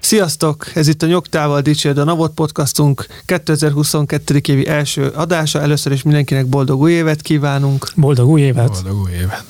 Sziasztok! 0.00 0.66
Ez 0.74 0.88
itt 0.88 1.02
a 1.02 1.06
Nyugtával 1.06 1.60
Dicsérd 1.60 1.98
a 1.98 2.04
Navot 2.04 2.32
podcastunk 2.32 3.06
2022. 3.24 4.40
évi 4.48 4.66
első 4.66 5.06
adása. 5.06 5.60
Először 5.60 5.92
is 5.92 6.02
mindenkinek 6.02 6.46
boldog 6.46 6.80
új 6.80 6.92
évet 6.92 7.22
kívánunk. 7.22 7.86
Boldog 7.96 8.28
új 8.28 8.40
évet! 8.40 8.70
Boldog 8.82 9.00
új 9.00 9.10
évet! 9.10 9.44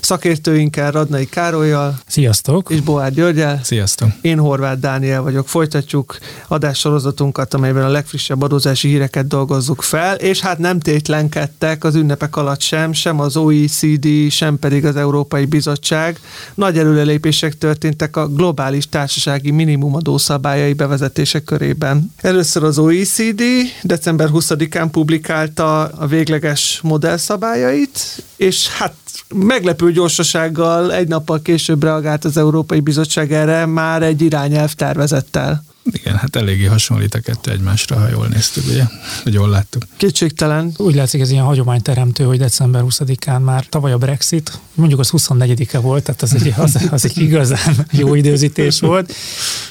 Szakértőinkkel 0.00 0.90
Radnai 0.90 1.26
Károlyjal 1.26 1.98
Sziasztok! 2.06 2.70
és 2.70 2.80
Boár 2.80 3.12
Györgyel. 3.12 3.60
Sziasztok! 3.62 4.08
Én 4.20 4.38
Horváth 4.38 4.80
Dániel 4.80 5.22
vagyok. 5.22 5.48
Folytatjuk 5.48 6.18
adássorozatunkat, 6.48 7.54
amelyben 7.54 7.84
a 7.84 7.88
legfrissebb 7.88 8.42
adózási 8.42 8.88
híreket 8.88 9.26
dolgozzuk 9.26 9.82
fel, 9.82 10.14
és 10.14 10.40
hát 10.40 10.58
nem 10.58 10.80
tétlenkedtek 10.80 11.84
az 11.84 11.94
ünnepek 11.94 12.36
alatt 12.36 12.60
sem, 12.60 12.92
sem 12.92 13.20
az 13.20 13.36
OECD, 13.36 14.06
sem 14.30 14.58
pedig 14.58 14.84
az 14.84 14.96
Európai 14.96 15.44
Bizottság. 15.44 16.20
Nagy 16.54 16.78
előrelépések 16.78 17.58
történtek 17.58 18.16
a 18.16 18.28
globális 18.28 18.88
társasági 18.88 19.50
minimumadó 19.50 19.92
szabályai 20.16 20.72
bevezetése 20.72 21.40
körében. 21.40 22.12
Először 22.20 22.64
az 22.64 22.78
OECD 22.78 23.42
december 23.82 24.28
20-án 24.32 24.88
publikálta 24.90 25.82
a 25.84 26.06
végleges 26.06 26.80
modellszabályait, 26.82 28.24
és 28.36 28.68
hát 28.68 28.94
meglepő 29.34 29.92
gyorsasággal 29.92 30.92
egy 30.92 31.08
nappal 31.08 31.42
később 31.42 31.82
reagált 31.82 32.24
az 32.24 32.36
Európai 32.36 32.80
Bizottság 32.80 33.32
erre 33.32 33.66
már 33.66 34.02
egy 34.02 34.22
irányelv 34.22 34.72
tervezettel. 34.72 35.64
Igen, 35.94 36.16
hát 36.16 36.36
eléggé 36.36 36.64
hasonlít 36.64 37.14
a 37.14 37.20
kettő 37.20 37.50
egymásra, 37.50 37.98
ha 37.98 38.08
jól 38.08 38.26
néztük, 38.26 38.64
ugye? 38.66 38.84
Hogy 39.22 39.34
jól 39.34 39.48
láttuk. 39.48 39.82
Kétségtelen. 39.96 40.72
Úgy 40.76 40.94
látszik, 40.94 41.20
ez 41.20 41.30
ilyen 41.30 41.44
hagyományteremtő, 41.44 42.24
hogy 42.24 42.38
december 42.38 42.82
20-án 42.86 43.42
már 43.42 43.66
tavaly 43.66 43.92
a 43.92 43.98
Brexit, 43.98 44.60
mondjuk 44.74 45.00
az 45.00 45.10
24-e 45.12 45.78
volt, 45.78 46.04
tehát 46.04 46.22
az 46.22 46.34
egy, 46.34 46.54
az, 46.56 46.88
az 46.90 47.04
egy 47.04 47.18
igazán 47.18 47.86
jó 48.00 48.14
időzítés 48.14 48.80
volt, 48.80 49.12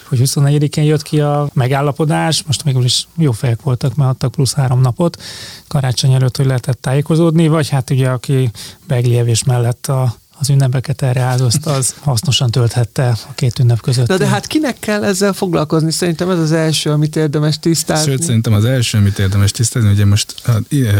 hogy 0.03 0.21
24-én 0.23 0.83
jött 0.83 1.01
ki 1.01 1.19
a 1.19 1.49
megállapodás, 1.53 2.43
most 2.47 2.63
még 2.63 2.77
is 2.83 3.07
jó 3.17 3.31
fejek 3.31 3.61
voltak, 3.61 3.95
mert 3.95 4.09
adtak 4.09 4.31
plusz 4.31 4.53
három 4.53 4.81
napot 4.81 5.21
karácsony 5.67 6.13
előtt, 6.13 6.37
hogy 6.37 6.45
lehetett 6.45 6.81
tájékozódni, 6.81 7.47
vagy 7.47 7.69
hát 7.69 7.89
ugye 7.89 8.09
aki 8.09 8.51
beglievés 8.87 9.43
mellett 9.43 9.87
a 9.87 10.15
az 10.39 10.49
ünnepeket 10.49 11.01
erre 11.01 11.21
áldozta, 11.21 11.71
az 11.71 11.95
hasznosan 11.99 12.51
tölthette 12.51 13.07
a 13.07 13.33
két 13.35 13.59
ünnep 13.59 13.81
között. 13.81 14.07
De, 14.07 14.17
de 14.17 14.27
hát 14.27 14.47
kinek 14.47 14.79
kell 14.79 15.03
ezzel 15.03 15.33
foglalkozni? 15.33 15.91
Szerintem 15.91 16.29
ez 16.29 16.39
az 16.39 16.51
első, 16.51 16.89
amit 16.89 17.15
érdemes 17.15 17.59
tisztázni. 17.59 18.11
Sőt, 18.11 18.23
szerintem 18.23 18.53
az 18.53 18.65
első, 18.65 18.97
amit 18.97 19.19
érdemes 19.19 19.51
tisztázni, 19.51 19.91
ugye 19.91 20.05
most 20.05 20.33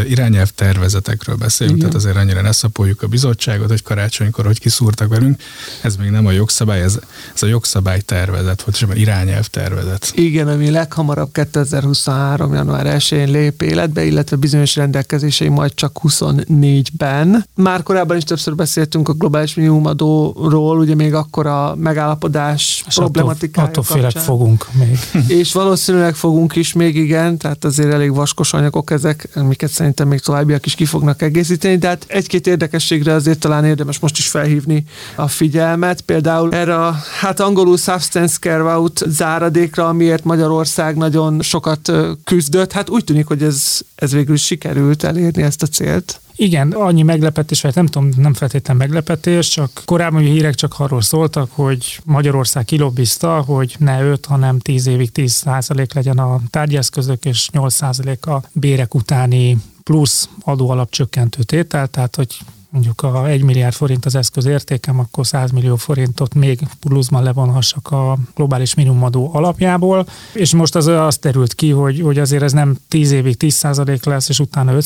irányelv 0.08 0.48
tervezetekről 0.48 1.36
beszélünk, 1.36 1.76
Igen. 1.76 1.90
tehát 1.90 2.04
azért 2.04 2.16
annyira 2.16 2.40
ne 2.40 2.52
szapoljuk 2.52 3.02
a 3.02 3.06
bizottságot, 3.06 3.68
hogy 3.68 3.82
karácsonykor 3.82 4.44
hogy 4.44 4.60
kiszúrtak 4.60 5.08
velünk. 5.08 5.42
Ez 5.82 5.96
még 5.96 6.10
nem 6.10 6.26
a 6.26 6.30
jogszabály, 6.30 6.82
ez, 6.82 6.98
ez 7.34 7.42
a 7.42 7.46
jogszabály 7.46 8.00
tervezet, 8.00 8.62
vagy 8.62 8.74
sem 8.74 8.90
irányelv 8.94 9.46
tervezet. 9.46 10.12
Igen, 10.14 10.48
ami 10.48 10.70
leghamarabb 10.70 11.32
2023. 11.32 12.54
január 12.54 12.96
1-én 12.98 13.30
lép 13.30 13.62
életbe, 13.62 14.04
illetve 14.04 14.36
bizonyos 14.36 14.76
rendelkezései 14.76 15.48
majd 15.48 15.74
csak 15.74 15.98
24-ben. 16.02 17.46
Már 17.54 17.82
korábban 17.82 18.16
is 18.16 18.24
többször 18.24 18.54
beszéltünk 18.54 19.08
a 19.08 19.12
globális 19.24 19.54
minimumadóról, 19.54 20.78
ugye 20.78 20.94
még 20.94 21.14
akkor 21.14 21.46
a 21.46 21.74
megállapodás 21.74 22.84
És 22.86 22.94
problematikája 22.94 23.68
attól, 23.68 23.82
attól 23.82 23.96
félek 23.96 24.24
fogunk 24.24 24.66
még. 24.72 24.98
És 25.38 25.52
valószínűleg 25.52 26.14
fogunk 26.14 26.56
is 26.56 26.72
még, 26.72 26.96
igen, 26.96 27.38
tehát 27.38 27.64
azért 27.64 27.92
elég 27.92 28.14
vaskos 28.14 28.52
anyagok 28.52 28.90
ezek, 28.90 29.28
amiket 29.34 29.70
szerintem 29.70 30.08
még 30.08 30.20
továbbiak 30.20 30.66
is 30.66 30.74
ki 30.74 30.84
fognak 30.84 31.22
egészíteni, 31.22 31.76
de 31.76 31.88
hát 31.88 32.04
egy-két 32.08 32.46
érdekességre 32.46 33.12
azért 33.12 33.38
talán 33.38 33.64
érdemes 33.64 33.98
most 33.98 34.18
is 34.18 34.28
felhívni 34.28 34.84
a 35.14 35.28
figyelmet. 35.28 36.00
Például 36.00 36.52
erre 36.52 36.86
a, 36.86 36.96
hát 37.20 37.40
angolul 37.40 37.76
substance 37.76 38.36
carve 38.40 38.76
out 38.76 39.02
záradékra, 39.06 39.88
amiért 39.88 40.24
Magyarország 40.24 40.96
nagyon 40.96 41.42
sokat 41.42 41.92
küzdött, 42.24 42.72
hát 42.72 42.90
úgy 42.90 43.04
tűnik, 43.04 43.26
hogy 43.26 43.42
ez, 43.42 43.80
ez 43.94 44.12
végül 44.12 44.34
is 44.34 44.44
sikerült 44.44 45.04
elérni 45.04 45.42
ezt 45.42 45.62
a 45.62 45.66
célt. 45.66 46.18
Igen, 46.36 46.72
annyi 46.72 47.02
meglepetés, 47.02 47.60
vagy 47.60 47.74
nem 47.74 47.86
tudom, 47.86 48.08
nem 48.16 48.34
feltétlenül 48.34 48.82
meglepetés, 48.82 49.48
csak 49.48 49.82
korábban 49.84 50.22
a 50.22 50.26
hírek 50.26 50.54
csak 50.54 50.74
arról 50.78 51.02
szóltak, 51.02 51.50
hogy 51.52 52.00
Magyarország 52.04 52.64
kilobbizta, 52.64 53.40
hogy 53.40 53.76
ne 53.78 54.02
5, 54.02 54.26
hanem 54.26 54.58
10 54.58 54.86
évig 54.86 55.12
10 55.12 55.32
százalék 55.32 55.94
legyen 55.94 56.18
a 56.18 56.40
tárgyeszközök, 56.50 57.24
és 57.24 57.48
8 57.50 57.74
százalék 57.74 58.26
a 58.26 58.42
bérek 58.52 58.94
utáni 58.94 59.56
plusz 59.82 60.28
adóalap 60.40 60.90
csökkentő 60.90 61.42
tétel, 61.42 61.86
tehát 61.86 62.16
hogy 62.16 62.38
mondjuk 62.74 63.02
a 63.02 63.28
1 63.28 63.42
milliárd 63.42 63.74
forint 63.74 64.04
az 64.04 64.14
eszköz 64.14 64.44
értékem, 64.44 64.98
akkor 64.98 65.26
100 65.26 65.50
millió 65.50 65.76
forintot 65.76 66.34
még 66.34 66.60
pluszban 66.80 67.22
levonhassak 67.22 67.90
a 67.90 68.18
globális 68.34 68.74
minimumadó 68.74 69.30
alapjából, 69.32 70.06
és 70.32 70.54
most 70.54 70.74
az 70.74 70.86
azt 70.86 71.20
derült 71.20 71.54
ki, 71.54 71.70
hogy, 71.70 72.00
hogy 72.00 72.18
azért 72.18 72.42
ez 72.42 72.52
nem 72.52 72.76
10 72.88 73.10
évig 73.10 73.36
10% 73.38 74.06
lesz, 74.06 74.28
és 74.28 74.38
utána 74.38 74.72
5 74.72 74.82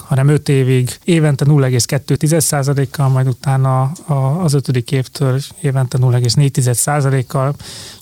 hanem 0.00 0.28
5 0.28 0.48
évig 0.48 0.98
évente 1.04 1.44
0,2 1.48 2.86
kal 2.90 3.08
majd 3.08 3.28
utána 3.28 3.82
az 4.42 4.52
ötödik 4.52 4.92
évtől 4.92 5.40
évente 5.60 5.98
0,4 6.00 7.24
kal 7.26 7.54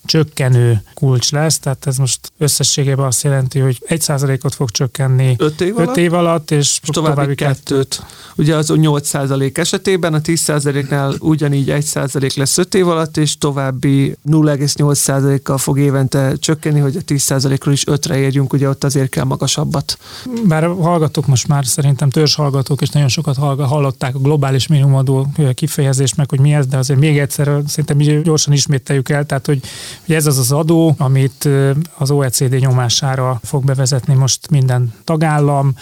csökkenő 0.04 0.82
kulcs 0.94 1.30
lesz, 1.30 1.58
tehát 1.58 1.86
ez 1.86 1.96
most 1.96 2.32
összességében 2.38 3.06
azt 3.06 3.22
jelenti, 3.22 3.58
hogy 3.58 3.82
1% 3.88 4.44
ot 4.44 4.54
fog 4.54 4.70
csökkenni 4.70 5.34
5 5.38 5.60
év, 5.60 5.78
alatt, 5.78 5.96
év 5.96 6.12
alatt, 6.12 6.50
és 6.50 6.80
további, 6.84 7.14
további 7.14 7.34
kettőt. 7.34 8.02
Ugye 8.36 8.56
az 8.56 8.68
8 8.68 9.08
százalék 9.08 9.58
esetében, 9.58 10.14
a 10.14 10.20
10 10.20 10.40
százaléknál 10.40 11.14
ugyanígy 11.18 11.70
1 11.70 11.84
százalék 11.84 12.34
lesz 12.34 12.58
5 12.58 12.74
év 12.74 12.88
alatt, 12.88 13.16
és 13.16 13.38
további 13.38 14.16
0,8 14.30 14.94
százalékkal 14.94 15.58
fog 15.58 15.78
évente 15.78 16.36
csökkenni, 16.36 16.80
hogy 16.80 16.96
a 16.96 17.00
10 17.00 17.22
százalékról 17.22 17.74
is 17.74 17.84
5-re 17.86 18.18
érjünk, 18.18 18.52
ugye 18.52 18.68
ott 18.68 18.84
azért 18.84 19.10
kell 19.10 19.24
magasabbat. 19.24 19.98
Bár 20.44 20.64
hallgatók 20.64 21.26
most 21.26 21.48
már 21.48 21.66
szerintem 21.66 22.10
törzs 22.10 22.34
hallgatók, 22.34 22.80
és 22.80 22.88
nagyon 22.88 23.08
sokat 23.08 23.36
hallották 23.36 24.14
a 24.14 24.18
globális 24.18 24.66
minimumadó 24.66 25.26
kifejezést, 25.54 26.16
meg 26.16 26.30
hogy 26.30 26.40
mi 26.40 26.52
ez, 26.52 26.66
de 26.66 26.76
azért 26.76 27.00
még 27.00 27.18
egyszer 27.18 27.62
szerintem 27.66 28.22
gyorsan 28.22 28.52
ismételjük 28.52 29.08
el, 29.08 29.26
tehát 29.26 29.46
hogy 29.46 29.60
Ugye 30.04 30.16
ez 30.16 30.26
az 30.26 30.38
az 30.38 30.52
adó, 30.52 30.94
amit 30.98 31.48
az 31.98 32.10
OECD 32.10 32.54
nyomására 32.54 33.40
fog 33.44 33.64
bevezetni 33.64 34.14
most 34.14 34.50
minden 34.50 34.94
tagállam, 35.04 35.74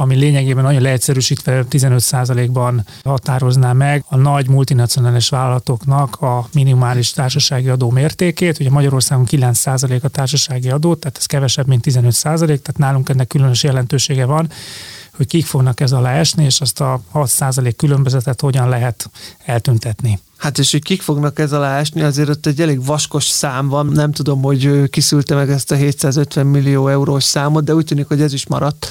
ami 0.00 0.16
lényegében 0.16 0.64
nagyon 0.64 0.82
leegyszerűsítve 0.82 1.64
15%-ban 1.70 2.86
határozná 3.04 3.72
meg 3.72 4.04
a 4.08 4.16
nagy 4.16 4.48
multinacionális 4.48 5.28
vállalatoknak 5.28 6.20
a 6.20 6.48
minimális 6.52 7.10
társasági 7.10 7.68
adó 7.68 7.90
mértékét. 7.90 8.60
Ugye 8.60 8.70
Magyarországon 8.70 9.26
9% 9.30 10.00
a 10.02 10.08
társasági 10.08 10.70
adó, 10.70 10.94
tehát 10.94 11.16
ez 11.16 11.26
kevesebb, 11.26 11.66
mint 11.66 11.84
15%, 11.88 12.36
tehát 12.36 12.78
nálunk 12.78 13.08
ennek 13.08 13.26
különös 13.26 13.62
jelentősége 13.62 14.24
van 14.24 14.50
hogy 15.16 15.28
kik 15.28 15.46
fognak 15.46 15.80
ez 15.80 15.92
alá 15.92 16.12
esni, 16.12 16.44
és 16.44 16.60
azt 16.60 16.80
a 16.80 17.00
6% 17.14 17.72
különbözetet 17.76 18.40
hogyan 18.40 18.68
lehet 18.68 19.10
eltüntetni. 19.44 20.18
Hát 20.40 20.58
és 20.58 20.70
hogy 20.70 20.82
kik 20.82 21.02
fognak 21.02 21.38
ez 21.38 21.52
alá 21.52 21.78
esni, 21.78 22.02
azért 22.02 22.28
ott 22.28 22.46
egy 22.46 22.60
elég 22.60 22.84
vaskos 22.84 23.24
szám 23.24 23.68
van. 23.68 23.86
Nem 23.86 24.12
tudom, 24.12 24.42
hogy 24.42 24.90
kiszülte 24.90 25.34
meg 25.34 25.50
ezt 25.50 25.70
a 25.70 25.74
750 25.74 26.46
millió 26.46 26.88
eurós 26.88 27.24
számot, 27.24 27.64
de 27.64 27.74
úgy 27.74 27.84
tűnik, 27.84 28.06
hogy 28.06 28.20
ez 28.20 28.32
is 28.32 28.46
maradt. 28.46 28.88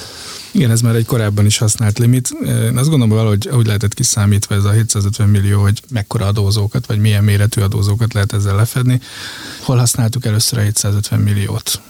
Igen, 0.50 0.70
ez 0.70 0.80
már 0.80 0.94
egy 0.94 1.06
korábban 1.06 1.46
is 1.46 1.58
használt 1.58 1.98
limit. 1.98 2.30
Én 2.44 2.76
azt 2.76 2.88
gondolom 2.88 3.08
valahogy, 3.08 3.48
ahogy 3.50 3.66
lehetett 3.66 3.94
kiszámítva 3.94 4.54
ez 4.54 4.64
a 4.64 4.70
750 4.70 5.28
millió, 5.28 5.60
hogy 5.60 5.82
mekkora 5.90 6.26
adózókat, 6.26 6.86
vagy 6.86 6.98
milyen 6.98 7.24
méretű 7.24 7.60
adózókat 7.60 8.12
lehet 8.12 8.32
ezzel 8.32 8.56
lefedni. 8.56 9.00
Hol 9.62 9.76
használtuk 9.76 10.24
először 10.24 10.58
a 10.58 10.62
750 10.62 11.20
milliót? 11.20 11.80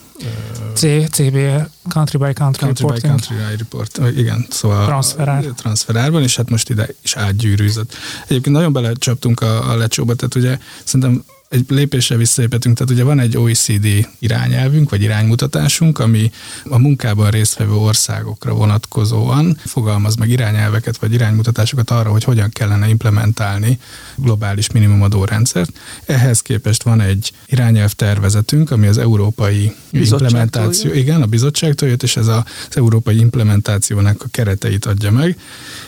C, 0.75 0.83
CB, 1.11 1.69
Country 1.89 2.19
by 2.19 2.33
Country, 2.33 2.67
country 2.67 2.87
by 2.87 3.01
Country 3.01 3.37
Report. 3.59 4.01
Igen, 4.17 4.47
szóval 4.51 4.87
transferár. 4.87 5.45
transferárban, 5.45 6.23
és 6.23 6.37
hát 6.37 6.51
most 6.51 6.71
ide 6.71 6.89
is 7.03 7.17
átgyűrűzött. 7.17 7.95
Egyébként 8.27 8.57
nagyon 8.57 8.73
belecsaptunk 8.73 9.41
a, 9.41 9.71
a 9.71 9.77
lecsóba, 9.77 10.15
tehát 10.15 10.35
ugye 10.35 10.59
szerintem 10.85 11.25
egy 11.51 11.65
lépésre 11.69 12.17
visszaléphetünk, 12.17 12.77
tehát 12.77 12.93
ugye 12.93 13.05
van 13.05 13.21
egy 13.21 13.37
OECD 13.37 13.87
irányelvünk, 14.19 14.91
vagy 14.91 15.03
iránymutatásunk, 15.03 15.99
ami 15.99 16.31
a 16.65 16.79
munkában 16.79 17.31
résztvevő 17.31 17.73
országokra 17.73 18.55
vonatkozóan 18.55 19.57
fogalmaz 19.65 20.17
meg 20.17 20.29
irányelveket, 20.29 20.97
vagy 20.97 21.13
iránymutatásokat 21.13 21.91
arra, 21.91 22.11
hogy 22.11 22.25
hogyan 22.25 22.51
kellene 22.51 22.89
implementálni 22.89 23.79
globális 24.17 24.71
minimumadórendszert. 24.71 25.73
Ehhez 26.05 26.41
képest 26.41 26.83
van 26.83 27.01
egy 27.01 27.33
irányelv 27.47 27.93
tervezetünk, 27.93 28.71
ami 28.71 28.87
az 28.87 28.99
európai 28.99 29.73
implementáció, 29.91 30.93
igen, 30.93 31.23
a 31.23 31.27
bizottságtól 31.27 31.89
jött, 31.89 32.03
és 32.03 32.17
ez 32.17 32.27
az 32.27 32.43
európai 32.71 33.19
implementációnak 33.19 34.23
a 34.23 34.29
kereteit 34.31 34.85
adja 34.85 35.11
meg. 35.11 35.39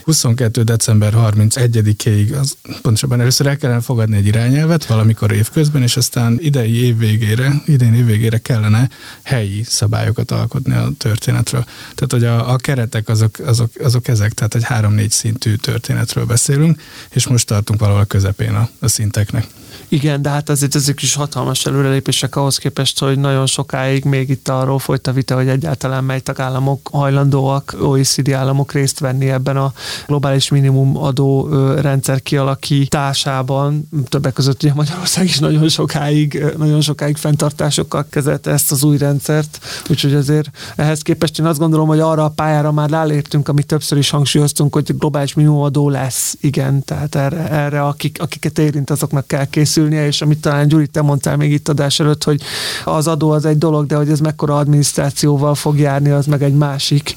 22. 0.03 0.63
december 0.63 1.13
31-ig, 1.17 2.39
az 2.41 2.57
pontosabban 2.83 3.21
először 3.21 3.47
el 3.47 3.57
kellene 3.57 3.81
fogadni 3.81 4.17
egy 4.17 4.27
irányelvet 4.27 4.87
valamikor 4.87 5.31
évközben, 5.53 5.83
és 5.83 5.97
aztán 5.97 6.39
idei 6.41 6.85
év 6.85 6.99
végére, 6.99 7.53
idén 7.67 7.95
év 7.95 8.07
végére 8.07 8.39
kellene 8.39 8.89
helyi 9.23 9.63
szabályokat 9.63 10.31
alkotni 10.31 10.75
a 10.75 10.91
történetről. 10.99 11.65
Tehát, 11.95 12.13
hogy 12.13 12.25
a, 12.25 12.53
a 12.53 12.57
keretek 12.57 13.09
azok, 13.09 13.39
azok, 13.39 13.71
azok 13.81 14.09
ezek, 14.09 14.33
tehát 14.33 14.55
egy 14.55 14.65
három-négy 14.65 15.11
szintű 15.11 15.55
történetről 15.55 16.25
beszélünk, 16.25 16.83
és 17.11 17.27
most 17.27 17.47
tartunk 17.47 17.81
valahol 17.81 18.01
a 18.01 18.05
közepén 18.05 18.55
a, 18.55 18.69
a 18.79 18.89
szinteknek. 18.89 19.47
Igen, 19.89 20.23
de 20.23 20.29
hát 20.29 20.49
azért 20.49 20.75
ezek 20.75 21.03
is 21.03 21.15
hatalmas 21.15 21.67
előrelépések 21.67 22.37
ahhoz 22.37 22.57
képest, 22.57 22.99
hogy 22.99 23.19
nagyon 23.19 23.47
sokáig 23.47 24.05
még 24.05 24.29
itt 24.29 24.49
arról 24.49 24.79
folyt 24.79 25.07
a 25.07 25.13
vita, 25.13 25.35
hogy 25.35 25.49
egyáltalán 25.49 26.05
mely 26.05 26.21
tagállamok 26.21 26.89
hajlandóak, 26.93 27.77
OECD 27.81 28.31
államok 28.31 28.73
részt 28.73 28.99
venni 28.99 29.31
ebben 29.31 29.57
a 29.57 29.73
globális 30.07 30.49
minimum 30.49 30.97
adó 30.97 31.49
rendszer 31.75 32.23
kialakításában. 32.23 33.89
Többek 34.09 34.33
között 34.33 34.63
ugye 34.63 34.75
Magyarország 34.75 35.25
is 35.25 35.39
nagyon 35.39 35.69
sokáig, 35.69 36.45
nagyon 36.57 36.81
sokáig 36.81 37.17
fenntartásokkal 37.17 38.07
kezelte 38.11 38.51
ezt 38.51 38.73
az 38.73 38.85
új 38.85 38.99
rendszert, 38.99 39.59
úgyhogy 39.89 40.15
azért 40.15 40.51
ehhez 40.77 41.03
képest 41.03 41.39
én 41.39 41.47
azt 41.47 41.59
gondolom, 41.59 41.89
hogy 41.89 42.01
arra 42.01 42.25
a 42.25 42.29
pályára 42.29 42.73
már 42.73 42.91
ráléptünk, 42.91 43.49
amit 43.49 43.67
többször 43.67 43.99
is 43.99 44.11
hangsúlyoztunk, 44.11 44.75
hogy 44.75 44.99
globális 44.99 45.35
minimum 45.35 45.61
adó 45.61 45.89
lesz, 45.89 46.37
igen, 46.41 46.85
tehát 46.85 47.15
erre, 47.15 47.49
erre 47.49 47.83
akik, 47.83 48.23
akiket 48.23 48.59
érint, 48.59 48.91
azoknak 48.91 49.27
kell 49.27 49.45
készülni 49.45 49.62
készülnie, 49.63 50.07
és 50.07 50.23
amit 50.23 50.39
talán 50.39 50.69
Gyuri, 50.69 50.87
te 50.87 51.03
mondtál 51.03 51.37
még 51.37 51.53
itt 51.53 51.69
adás 51.69 52.01
előtt, 52.01 52.25
hogy 52.25 52.43
az 52.85 53.07
adó 53.07 53.31
az 53.31 53.45
egy 53.45 53.59
dolog, 53.59 53.87
de 53.87 53.97
hogy 53.97 54.09
ez 54.09 54.21
mekkora 54.21 54.57
adminisztrációval 54.57 55.55
fog 55.55 55.79
járni, 55.79 56.11
az 56.11 56.27
meg 56.27 56.43
egy 56.43 56.55
másik. 56.55 57.17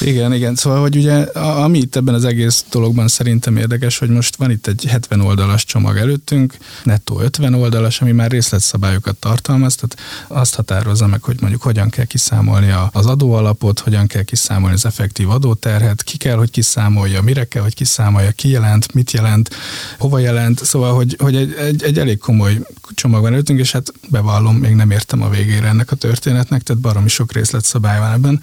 Igen, 0.00 0.32
igen. 0.32 0.54
Szóval, 0.54 0.80
hogy 0.80 0.96
ugye 0.96 1.14
ami 1.38 1.78
itt 1.78 1.96
ebben 1.96 2.14
az 2.14 2.24
egész 2.24 2.64
dologban 2.70 3.08
szerintem 3.08 3.56
érdekes, 3.56 3.98
hogy 3.98 4.08
most 4.08 4.36
van 4.36 4.50
itt 4.50 4.66
egy 4.66 4.84
70 4.88 5.20
oldalas 5.20 5.64
csomag 5.64 5.96
előttünk, 5.96 6.56
nettó 6.84 7.20
50 7.20 7.54
oldalas, 7.54 8.00
ami 8.00 8.12
már 8.12 8.30
részletszabályokat 8.30 9.16
tartalmaz, 9.16 9.74
tehát 9.74 9.96
azt 10.26 10.54
határozza 10.54 11.06
meg, 11.06 11.22
hogy 11.22 11.36
mondjuk 11.40 11.62
hogyan 11.62 11.88
kell 11.88 12.04
kiszámolni 12.04 12.74
az 12.92 13.06
adóalapot, 13.06 13.78
hogyan 13.78 14.06
kell 14.06 14.22
kiszámolni 14.22 14.74
az 14.74 14.86
effektív 14.86 15.30
adóterhet, 15.30 16.02
ki 16.02 16.16
kell, 16.16 16.36
hogy 16.36 16.50
kiszámolja, 16.50 17.22
mire 17.22 17.44
kell, 17.44 17.62
hogy 17.62 17.74
kiszámolja, 17.74 18.30
ki 18.30 18.48
jelent, 18.48 18.94
mit 18.94 19.10
jelent, 19.10 19.50
hova 19.98 20.18
jelent, 20.18 20.64
szóval, 20.64 20.94
hogy, 20.94 21.16
hogy 21.18 21.36
egy, 21.36 21.52
egy, 21.52 21.81
egy 21.82 21.98
elég 21.98 22.18
komoly 22.18 22.58
csomag 22.94 23.20
van 23.20 23.32
előttünk, 23.32 23.58
és 23.58 23.72
hát 23.72 23.92
bevallom, 24.10 24.56
még 24.56 24.74
nem 24.74 24.90
értem 24.90 25.22
a 25.22 25.28
végére 25.28 25.66
ennek 25.66 25.90
a 25.90 25.96
történetnek, 25.96 26.62
tehát 26.62 26.82
baromi 26.82 27.08
sok 27.08 27.32
részletszabály 27.32 27.98
van 27.98 28.12
ebben. 28.12 28.42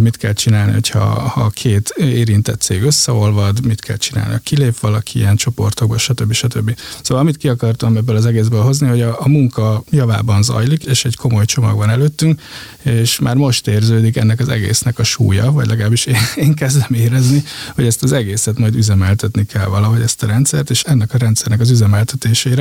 Mit 0.00 0.16
kell 0.16 0.32
csinálni, 0.32 0.72
hogyha 0.72 1.04
ha 1.28 1.48
két 1.48 1.94
érintett 1.96 2.60
cég 2.60 2.82
összeolvad, 2.82 3.66
mit 3.66 3.80
kell 3.80 3.96
csinálni, 3.96 4.32
ha 4.32 4.38
kilép 4.38 4.78
valaki 4.78 5.18
ilyen 5.18 5.36
csoportokba, 5.36 5.98
stb. 5.98 6.32
stb. 6.32 6.78
Szóval 7.02 7.22
amit 7.22 7.36
ki 7.36 7.48
akartam 7.48 7.96
ebből 7.96 8.16
az 8.16 8.26
egészből 8.26 8.62
hozni, 8.62 8.88
hogy 8.88 9.00
a, 9.00 9.16
a 9.20 9.28
munka 9.28 9.82
javában 9.90 10.42
zajlik, 10.42 10.84
és 10.84 11.04
egy 11.04 11.16
komoly 11.16 11.44
csomag 11.44 11.76
van 11.76 11.90
előttünk, 11.90 12.40
és 12.82 13.18
már 13.18 13.36
most 13.36 13.66
érződik 13.66 14.16
ennek 14.16 14.40
az 14.40 14.48
egésznek 14.48 14.98
a 14.98 15.04
súlya, 15.04 15.52
vagy 15.52 15.66
legalábbis 15.66 16.06
én, 16.06 16.16
én 16.36 16.54
kezdem 16.54 16.92
érezni, 16.92 17.44
hogy 17.74 17.86
ezt 17.86 18.02
az 18.02 18.12
egészet 18.12 18.58
majd 18.58 18.74
üzemeltetni 18.74 19.46
kell 19.46 19.66
valahogy 19.66 20.00
ezt 20.00 20.22
a 20.22 20.26
rendszert, 20.26 20.70
és 20.70 20.82
ennek 20.82 21.14
a 21.14 21.18
rendszernek 21.18 21.60
az 21.60 21.70
üzemeltetésére 21.70 22.55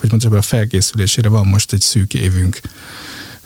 vagy 0.00 0.10
mondjuk 0.10 0.32
a 0.32 0.42
felkészülésére 0.42 1.28
van 1.28 1.46
most 1.46 1.72
egy 1.72 1.80
szűk 1.80 2.14
évünk. 2.14 2.60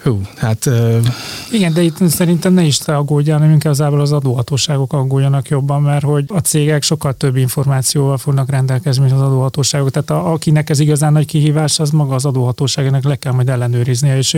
Hú, 0.05 0.21
hát... 0.37 0.67
Uh... 0.67 1.07
Igen, 1.51 1.73
de 1.73 1.83
itt 1.83 2.09
szerintem 2.09 2.53
ne 2.53 2.63
is 2.63 2.79
te 2.79 2.97
aggódjál, 2.97 3.39
hanem 3.39 3.53
inkább 3.53 3.73
az 3.81 4.13
adóhatóságok 4.13 4.93
aggódjanak 4.93 5.49
jobban, 5.49 5.83
mert 5.83 6.05
hogy 6.05 6.25
a 6.29 6.39
cégek 6.39 6.83
sokkal 6.83 7.15
több 7.15 7.37
információval 7.37 8.19
fognak 8.19 8.51
rendelkezni, 8.51 9.03
mint 9.03 9.15
az 9.15 9.21
adóhatóságok. 9.21 9.91
Tehát 9.91 10.11
a, 10.11 10.33
akinek 10.33 10.71
ez 10.71 10.79
igazán 10.79 11.13
nagy 11.13 11.27
kihívás, 11.27 11.79
az 11.79 11.91
maga 11.91 12.15
az 12.15 12.25
adóhatóságnak 12.25 13.05
le 13.05 13.17
kell 13.17 13.33
majd 13.33 13.49
ellenőriznie, 13.49 14.17
és 14.17 14.37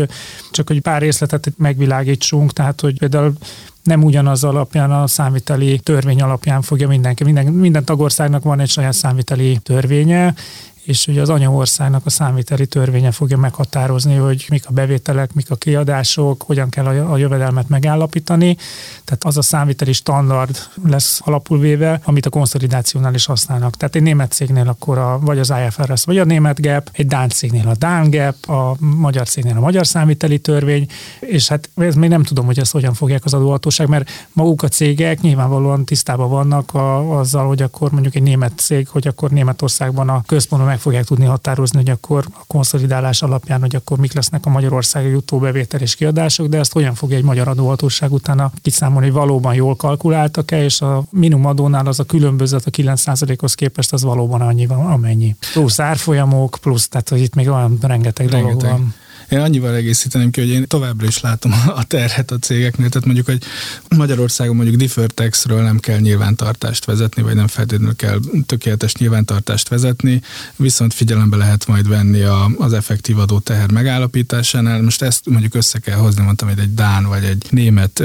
csak 0.51 0.69
hogy 0.69 0.81
pár 0.81 1.01
részletet 1.01 1.53
megvilágítsunk, 1.57 2.53
tehát 2.53 2.81
hogy 2.81 2.99
például 2.99 3.33
nem 3.83 4.05
ugyanaz 4.05 4.45
alapján, 4.45 4.91
a 4.91 5.07
számviteli 5.07 5.79
törvény 5.79 6.23
alapján 6.23 6.63
fogja 6.63 6.89
mindenki. 6.89 7.25
Minden, 7.25 7.47
minden 7.47 7.85
tagországnak 7.85 8.43
van 8.43 8.61
egy 8.61 8.69
saját 8.69 8.93
számviteli 8.93 9.59
törvénye, 9.63 10.35
és 10.87 11.07
ugye 11.07 11.21
az 11.21 11.29
anyaországnak 11.29 12.07
a 12.07 12.11
számviteli 12.11 12.67
törvénye 12.67 13.11
fogja 13.11 13.37
meghatározni, 13.37 14.15
hogy 14.15 14.47
mik 14.49 14.69
a 14.69 14.73
bevételek, 14.73 15.33
mik 15.33 15.51
a 15.51 15.55
kiadások, 15.55 16.43
hogyan 16.43 16.69
kell 16.69 16.87
a 16.87 17.17
jövedelmet 17.17 17.69
megállapítani. 17.69 18.57
Tehát 19.05 19.25
az 19.25 19.37
a 19.37 19.43
számviteli 19.43 19.93
standard 19.93 20.59
lesz 20.85 21.21
alapul 21.25 21.59
véve, 21.59 22.01
amit 22.05 22.27
a 22.27 22.31
konszolidációnál 22.31 23.15
is 23.15 23.27
használnak. 23.27 23.77
Tehát 23.77 23.95
egy 23.95 24.03
német 24.03 24.33
cégnél 24.33 24.69
akkor 24.69 24.99
a, 24.99 25.19
vagy 25.19 25.39
az 25.39 25.53
IFRS, 25.67 26.05
vagy 26.05 26.19
a 26.19 26.25
német 26.25 26.61
GAP, 26.61 26.89
egy 26.93 27.07
Dán 27.07 27.29
cégnél 27.29 27.69
a 27.69 27.75
Dán 27.75 28.11
GAP, 28.11 28.49
a 28.49 28.77
magyar 28.79 29.29
cégnél 29.29 29.57
a 29.57 29.61
magyar 29.61 29.87
számviteli 29.87 30.39
törvény, 30.39 30.87
és 31.21 31.49
hát 31.49 31.71
ez 31.77 31.95
még 31.95 32.09
nem 32.09 32.23
tudom, 32.23 32.47
hogy 32.47 32.59
ezt 32.59 32.73
hogyan 32.73 32.95
fogják 32.95 33.25
az 33.25 33.35
adóhatóság, 33.35 33.89
mert 33.89 34.11
maguk 34.33 34.63
a 34.63 34.69
cégek 34.69 35.21
nyilvánvalóan 35.21 35.85
tisztában 35.85 36.29
vannak 36.29 36.75
a, 36.75 37.19
azzal, 37.19 37.47
hogy 37.47 37.63
akkor 37.63 37.91
mondjuk 37.91 38.15
egy 38.15 38.23
német 38.23 38.53
cég, 38.57 38.89
hogy 38.89 39.07
akkor 39.07 39.31
Németországban 39.31 40.09
a 40.09 40.23
központban 40.27 40.76
meg 40.77 40.85
fogják 40.85 41.05
tudni 41.05 41.25
határozni, 41.25 41.79
hogy 41.79 41.91
akkor 41.91 42.25
a 42.33 42.45
konszolidálás 42.47 43.23
alapján, 43.23 43.61
hogy 43.61 43.77
akkor 43.77 43.99
mik 43.99 44.13
lesznek 44.13 44.47
a 44.47 44.51
Magyarországi 44.51 45.09
jutó 45.09 45.39
bevétel 45.39 45.81
és 45.81 45.95
kiadások, 45.95 46.47
de 46.47 46.59
ezt 46.59 46.73
hogyan 46.73 46.95
fogja 46.95 47.17
egy 47.17 47.23
magyar 47.23 47.49
adóhatóság 47.49 48.13
utána 48.13 48.51
kiszámolni, 48.63 49.07
hogy 49.07 49.15
valóban 49.15 49.55
jól 49.55 49.77
kalkuláltak-e, 49.77 50.65
és 50.65 50.81
a 50.81 51.05
minimum 51.11 51.47
adónál 51.47 51.87
az 51.87 52.01
a 52.01 52.05
különbözet 52.05 52.67
a 52.67 52.71
9%-hoz 52.71 53.55
képest 53.55 53.93
az 53.93 54.03
valóban 54.03 54.41
annyi 54.41 54.67
van, 54.67 54.87
amennyi. 54.87 55.37
Plusz 55.53 55.79
árfolyamok, 55.79 56.59
plusz, 56.61 56.89
tehát 56.89 57.09
hogy 57.09 57.21
itt 57.21 57.35
még 57.35 57.49
olyan 57.49 57.79
rengeteg, 57.81 58.29
rengeteg. 58.29 58.57
dolog 58.57 58.79
van. 58.79 58.95
Én 59.29 59.39
annyival 59.39 59.75
egészíteném 59.75 60.31
ki, 60.31 60.41
hogy 60.41 60.49
én 60.49 60.67
továbbra 60.67 61.07
is 61.07 61.21
látom 61.21 61.53
a 61.67 61.85
terhet 61.85 62.31
a 62.31 62.39
cégeknél, 62.39 62.89
tehát 62.89 63.05
mondjuk, 63.05 63.27
hogy 63.27 63.43
Magyarországon 63.97 64.57
mondjuk 64.57 64.77
deferred 64.77 65.13
nem 65.47 65.79
kell 65.79 65.99
nyilvántartást 65.99 66.85
vezetni, 66.85 67.23
vagy 67.23 67.35
nem 67.35 67.47
feltétlenül 67.47 67.97
kell 67.97 68.19
tökéletes 68.47 68.95
nyilvántartást 68.95 69.69
vezetni, 69.69 70.23
viszont 70.57 70.95
figyelembe 70.95 71.37
lehet 71.37 71.67
majd 71.67 71.89
venni 71.89 72.23
a, 72.23 72.51
az 72.59 72.73
effektív 72.73 73.19
adó 73.19 73.39
teher 73.39 73.71
megállapításánál. 73.71 74.83
Most 74.83 75.03
ezt 75.03 75.29
mondjuk 75.29 75.55
össze 75.55 75.79
kell 75.79 75.97
hozni, 75.97 76.23
mondtam, 76.23 76.49
hogy 76.49 76.59
egy 76.59 76.75
Dán 76.75 77.05
vagy 77.05 77.25
egy 77.25 77.47
német 77.51 78.03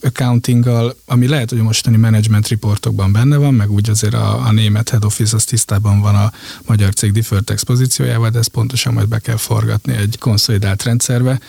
accountinggal, 0.00 0.96
ami 1.06 1.26
lehet, 1.26 1.50
hogy 1.50 1.58
a 1.58 1.62
mostani 1.62 1.96
management 1.96 2.48
reportokban 2.48 3.12
benne 3.12 3.36
van, 3.36 3.54
meg 3.54 3.70
úgy 3.70 3.90
azért 3.90 4.14
a, 4.14 4.46
a 4.46 4.52
német 4.52 4.88
head 4.88 5.04
office 5.04 5.36
az 5.36 5.44
tisztában 5.44 6.00
van 6.00 6.14
a 6.14 6.32
magyar 6.66 6.92
cég 6.92 7.12
deferred 7.12 7.62
pozíciójával, 7.62 8.30
de 8.30 8.38
ezt 8.38 8.48
pontosan 8.48 8.92
majd 8.92 9.08
be 9.08 9.18
kell 9.18 9.36
forgatni 9.36 9.92
egy 9.96 10.18
konszolidált 10.44 10.82
rendszerbe. 10.82 11.40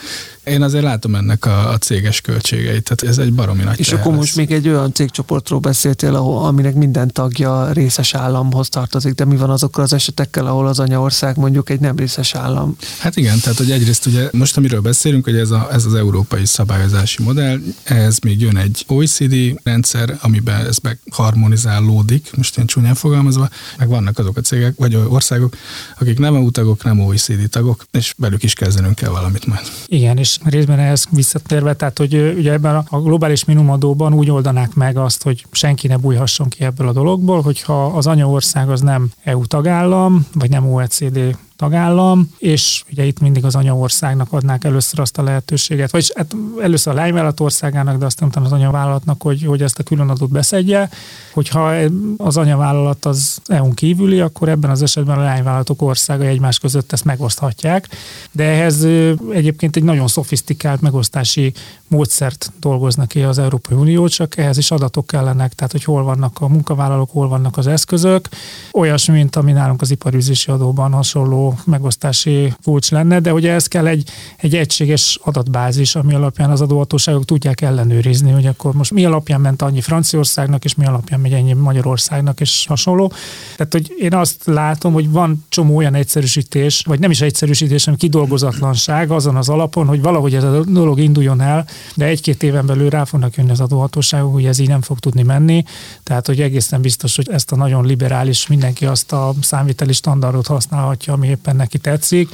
Én 0.43 0.61
azért 0.61 0.83
látom 0.83 1.15
ennek 1.15 1.45
a, 1.45 1.69
a 1.69 1.77
céges 1.77 2.21
költségeit, 2.21 2.83
tehát 2.83 3.03
ez 3.03 3.25
egy 3.25 3.33
baromi 3.33 3.63
nagy 3.63 3.79
És 3.79 3.91
akkor 3.91 4.13
most 4.13 4.35
még 4.35 4.51
egy 4.51 4.67
olyan 4.67 4.93
cégcsoportról 4.93 5.59
beszéltél, 5.59 6.15
ahol, 6.15 6.45
aminek 6.45 6.75
minden 6.75 7.11
tagja 7.11 7.71
részes 7.71 8.13
államhoz 8.13 8.69
tartozik, 8.69 9.13
de 9.13 9.25
mi 9.25 9.35
van 9.35 9.49
azokkal 9.49 9.83
az 9.83 9.93
esetekkel, 9.93 10.45
ahol 10.45 10.67
az 10.67 10.79
anyaország 10.79 11.37
mondjuk 11.37 11.69
egy 11.69 11.79
nem 11.79 11.95
részes 11.95 12.35
állam? 12.35 12.75
Hát 12.99 13.15
igen, 13.15 13.39
tehát 13.39 13.57
hogy 13.57 13.71
egyrészt 13.71 14.05
ugye 14.05 14.29
most 14.31 14.57
amiről 14.57 14.81
beszélünk, 14.81 15.23
hogy 15.23 15.35
ez, 15.35 15.51
a, 15.51 15.67
ez 15.71 15.85
az 15.85 15.93
európai 15.93 16.45
szabályozási 16.45 17.23
modell, 17.23 17.59
ez 17.83 18.17
még 18.17 18.41
jön 18.41 18.57
egy 18.57 18.85
OECD 18.87 19.35
rendszer, 19.63 20.17
amiben 20.21 20.65
ez 20.65 20.77
meg 20.77 20.99
harmonizálódik, 21.11 22.29
most 22.37 22.57
én 22.57 22.65
csúnyán 22.65 22.95
fogalmazva, 22.95 23.49
meg 23.77 23.87
vannak 23.87 24.19
azok 24.19 24.37
a 24.37 24.41
cégek, 24.41 24.73
vagy 24.77 24.95
országok, 24.95 25.55
akik 25.99 26.19
nem 26.19 26.35
EU 26.35 26.51
tagok, 26.51 26.83
nem 26.83 26.99
OECD 26.99 27.49
tagok, 27.49 27.85
és 27.91 28.13
velük 28.17 28.43
is 28.43 28.53
kezdenünk 28.93 28.95
kell 28.95 29.09
valamit 29.09 29.45
majd. 29.45 29.65
Igen, 29.85 30.17
és 30.17 30.37
részben 30.43 30.79
ehhez 30.79 31.07
visszatérve, 31.11 31.73
tehát 31.73 31.97
hogy 31.97 32.13
ugye 32.37 32.51
ebben 32.51 32.75
a 32.89 32.99
globális 32.99 33.45
minimumadóban 33.45 34.13
úgy 34.13 34.29
oldanák 34.29 34.73
meg 34.73 34.97
azt, 34.97 35.23
hogy 35.23 35.45
senki 35.51 35.87
ne 35.87 35.97
bújhasson 35.97 36.49
ki 36.49 36.63
ebből 36.63 36.87
a 36.87 36.91
dologból, 36.91 37.41
hogyha 37.41 37.85
az 37.85 38.07
anyaország 38.07 38.69
az 38.69 38.81
nem 38.81 39.11
EU 39.23 39.45
tagállam, 39.45 40.25
vagy 40.33 40.49
nem 40.49 40.67
OECD 40.73 41.37
tagállam, 41.55 42.29
és 42.37 42.83
ugye 42.91 43.05
itt 43.05 43.19
mindig 43.19 43.45
az 43.45 43.55
anyaországnak 43.55 44.31
adnák 44.31 44.63
először 44.63 44.99
azt 44.99 45.17
a 45.17 45.23
lehetőséget, 45.23 45.91
vagyis 45.91 46.11
hát 46.15 46.35
először 46.61 46.93
a 46.93 46.95
lányvállalat 46.95 47.39
országának, 47.39 47.97
de 47.97 48.05
aztán 48.05 48.43
az 48.43 48.51
anyavállalatnak, 48.51 49.21
hogy, 49.21 49.45
hogy 49.45 49.61
ezt 49.61 49.79
a 49.79 49.83
különadót 49.83 50.31
beszedje. 50.31 50.89
Hogyha 51.33 51.73
az 52.17 52.37
anyavállalat 52.37 53.05
az 53.05 53.41
EU-n 53.45 53.73
kívüli, 53.73 54.19
akkor 54.19 54.49
ebben 54.49 54.69
az 54.69 54.81
esetben 54.81 55.17
a 55.17 55.21
lányvállalatok 55.21 55.81
országai 55.81 56.27
egymás 56.27 56.59
között 56.59 56.91
ezt 56.91 57.05
megoszthatják. 57.05 57.87
De 58.31 58.43
ehhez 58.43 58.83
egyébként 59.31 59.75
egy 59.75 59.83
nagyon 59.83 60.07
szofisztikált 60.07 60.81
megosztási 60.81 61.53
módszert 61.87 62.51
dolgoznak 62.59 63.07
ki 63.07 63.23
az 63.23 63.37
Európai 63.37 63.77
Unió, 63.77 64.07
csak 64.07 64.37
ehhez 64.37 64.57
is 64.57 64.71
adatok 64.71 65.07
kellenek, 65.07 65.53
tehát 65.53 65.71
hogy 65.71 65.83
hol 65.83 66.03
vannak 66.03 66.41
a 66.41 66.47
munkavállalók, 66.47 67.11
hol 67.11 67.27
vannak 67.27 67.57
az 67.57 67.67
eszközök. 67.67 68.27
Olyasmi, 68.71 69.13
mint 69.13 69.35
ami 69.35 69.51
nálunk 69.51 69.81
az 69.81 69.91
iparűzési 69.91 70.51
adóban 70.51 70.91
hasonló 70.91 71.44
megosztási 71.65 72.53
kulcs 72.63 72.91
lenne, 72.91 73.19
de 73.19 73.33
ugye 73.33 73.51
ez 73.51 73.67
kell 73.67 73.87
egy, 73.87 74.09
egy 74.37 74.55
egységes 74.55 75.19
adatbázis, 75.23 75.95
ami 75.95 76.13
alapján 76.13 76.49
az 76.49 76.61
adóhatóságok 76.61 77.25
tudják 77.25 77.61
ellenőrizni, 77.61 78.31
hogy 78.31 78.45
akkor 78.45 78.73
most 78.73 78.91
mi 78.91 79.05
alapján 79.05 79.41
ment 79.41 79.61
annyi 79.61 79.81
Franciaországnak, 79.81 80.65
és 80.65 80.75
mi 80.75 80.85
alapján 80.85 81.19
megy 81.19 81.33
ennyi 81.33 81.53
Magyarországnak, 81.53 82.39
és 82.39 82.65
hasonló. 82.67 83.11
Tehát, 83.55 83.71
hogy 83.71 83.93
én 83.99 84.13
azt 84.13 84.41
látom, 84.45 84.93
hogy 84.93 85.11
van 85.11 85.45
csomó 85.49 85.75
olyan 85.75 85.95
egyszerűsítés, 85.95 86.83
vagy 86.87 86.99
nem 86.99 87.11
is 87.11 87.21
egyszerűsítés, 87.21 87.83
hanem 87.83 87.99
kidolgozatlanság 87.99 89.11
azon 89.11 89.35
az 89.35 89.49
alapon, 89.49 89.87
hogy 89.87 90.01
valahogy 90.01 90.35
ez 90.35 90.43
a 90.43 90.63
dolog 90.63 90.99
induljon 90.99 91.41
el, 91.41 91.65
de 91.95 92.05
egy-két 92.05 92.43
éven 92.43 92.65
belül 92.65 92.89
rá 92.89 93.03
fognak 93.03 93.35
jönni 93.35 93.51
az 93.51 93.59
adóhatóságok, 93.59 94.33
hogy 94.33 94.45
ez 94.45 94.59
így 94.59 94.67
nem 94.67 94.81
fog 94.81 94.99
tudni 94.99 95.23
menni. 95.23 95.63
Tehát, 96.03 96.25
hogy 96.25 96.41
egészen 96.41 96.81
biztos, 96.81 97.15
hogy 97.15 97.29
ezt 97.31 97.51
a 97.51 97.55
nagyon 97.55 97.85
liberális, 97.85 98.47
mindenki 98.47 98.85
azt 98.85 99.11
a 99.11 99.33
számviteli 99.41 99.93
standardot 99.93 100.47
használhatja, 100.47 101.13
ami 101.13 101.34
éppen 101.35 101.55
neki 101.55 101.77
tetszik. 101.77 102.29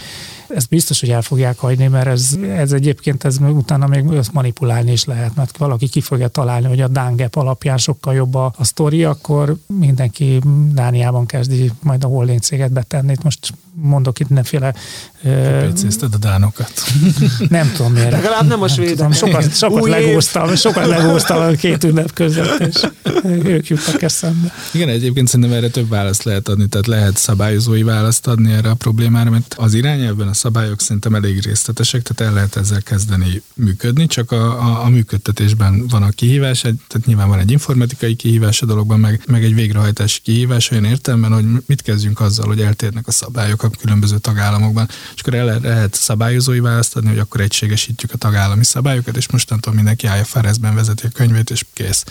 Ezt 0.56 0.70
biztos, 0.70 1.00
hogy 1.00 1.10
el 1.10 1.22
fogják 1.22 1.60
hagyni, 1.60 1.88
mert 1.88 2.08
ez, 2.08 2.38
ez 2.58 2.72
egyébként 2.72 3.24
ez 3.24 3.38
utána 3.40 3.88
még 3.88 4.06
ezt 4.12 4.34
manipulálni 4.34 4.92
is 4.92 5.06
lehet, 5.06 5.36
mert 5.36 5.58
valaki 5.58 5.88
ki 5.88 6.02
fogja 6.02 6.28
találni, 6.28 6.68
hogy 6.68 6.82
a 6.82 6.88
Dangep 6.88 7.36
alapján 7.36 7.78
sokkal 7.78 8.14
jobb 8.14 8.36
a, 8.36 8.54
a 8.58 8.64
sztori, 8.64 9.04
akkor 9.04 9.56
mindenki 9.68 10.42
Dániában 10.74 11.26
kezdi 11.26 11.72
majd 11.82 12.04
a 12.04 12.08
holding 12.08 12.42
céget 12.42 12.72
betenni. 12.72 13.12
Itt 13.12 13.24
most 13.24 13.54
mondok 13.74 14.20
itt 14.20 14.28
mindenféle... 14.28 14.74
Kipécézted 15.22 16.14
a 16.14 16.18
dánokat. 16.18 16.72
Nem 17.50 17.72
tudom 17.76 17.94
miért. 17.94 18.12
Legalább 18.12 18.48
nem 18.48 18.62
a 18.62 18.68
svédek. 18.68 19.14
Sokat, 19.14 19.56
sokat 19.56 19.88
legóztam, 19.88 20.56
sokat 20.56 20.88
legóztam 20.88 21.42
a 21.42 21.52
két 21.52 21.84
ünnep 21.84 22.14
között, 22.14 22.60
és 22.60 22.76
ők 23.24 23.68
jutnak 23.68 24.02
eszembe. 24.02 24.54
Igen, 24.72 24.90
egyébként 24.90 25.28
szerintem 25.28 25.58
erre 25.58 25.70
több 25.70 25.90
választ 25.90 26.24
lehet 26.24 26.48
adni, 26.48 26.68
tehát 26.68 26.88
lehet 26.88 27.18
szabályozói 27.18 27.84
választ 27.84 28.28
adni 28.28 28.54
erre 28.54 28.70
a 28.70 28.74
problémára, 28.74 29.30
mert 29.30 29.56
az 29.58 29.74
irányelvben 29.74 30.28
a 30.28 30.34
szabályok 30.42 30.82
szerintem 30.82 31.16
elég 31.16 31.42
részletesek, 31.42 32.02
tehát 32.02 32.32
el 32.32 32.36
lehet 32.36 32.56
ezzel 32.56 32.82
kezdeni 32.82 33.42
működni, 33.54 34.08
csak 34.08 34.32
a, 34.32 34.62
a, 34.62 34.84
a 34.86 34.90
működtetésben 34.90 35.88
van 35.88 36.04
a 36.04 36.10
kihívás, 36.10 36.60
tehát 36.62 37.06
nyilván 37.06 37.28
van 37.28 37.40
egy 37.40 37.52
informatikai 37.52 38.16
kihívás 38.16 38.62
a 38.62 38.66
dologban, 38.66 39.00
meg, 39.00 39.24
meg 39.28 39.44
egy 39.44 39.54
végrehajtási 39.54 40.22
kihívás 40.22 40.72
olyan 40.72 40.84
értelemben, 40.84 41.34
hogy 41.34 41.46
mit 41.66 41.82
kezdjünk 41.82 42.20
azzal, 42.20 42.48
hogy 42.48 42.62
eltérnek 42.62 43.08
a 43.08 43.12
szabályok 43.12 43.64
a 43.64 43.70
különböző 43.70 44.18
tagállamokban, 44.18 44.88
és 45.16 45.22
akkor 45.22 45.34
el 45.34 45.60
lehet 45.60 45.94
szabályozói 45.94 46.60
választ 46.60 46.96
adni, 46.96 47.10
hogy 47.10 47.20
akkor 47.20 47.42
egységesítjük 47.42 48.14
a 48.14 48.18
tagállami 48.18 48.64
szabályokat, 48.64 49.18
és 49.18 49.32
mostantól 49.32 49.74
mindenki 49.74 50.08
Ferezben 50.24 50.76
vezeti 50.76 51.06
a 51.06 51.10
könyvét, 51.10 51.50
és 51.50 51.66
kész. 51.74 52.04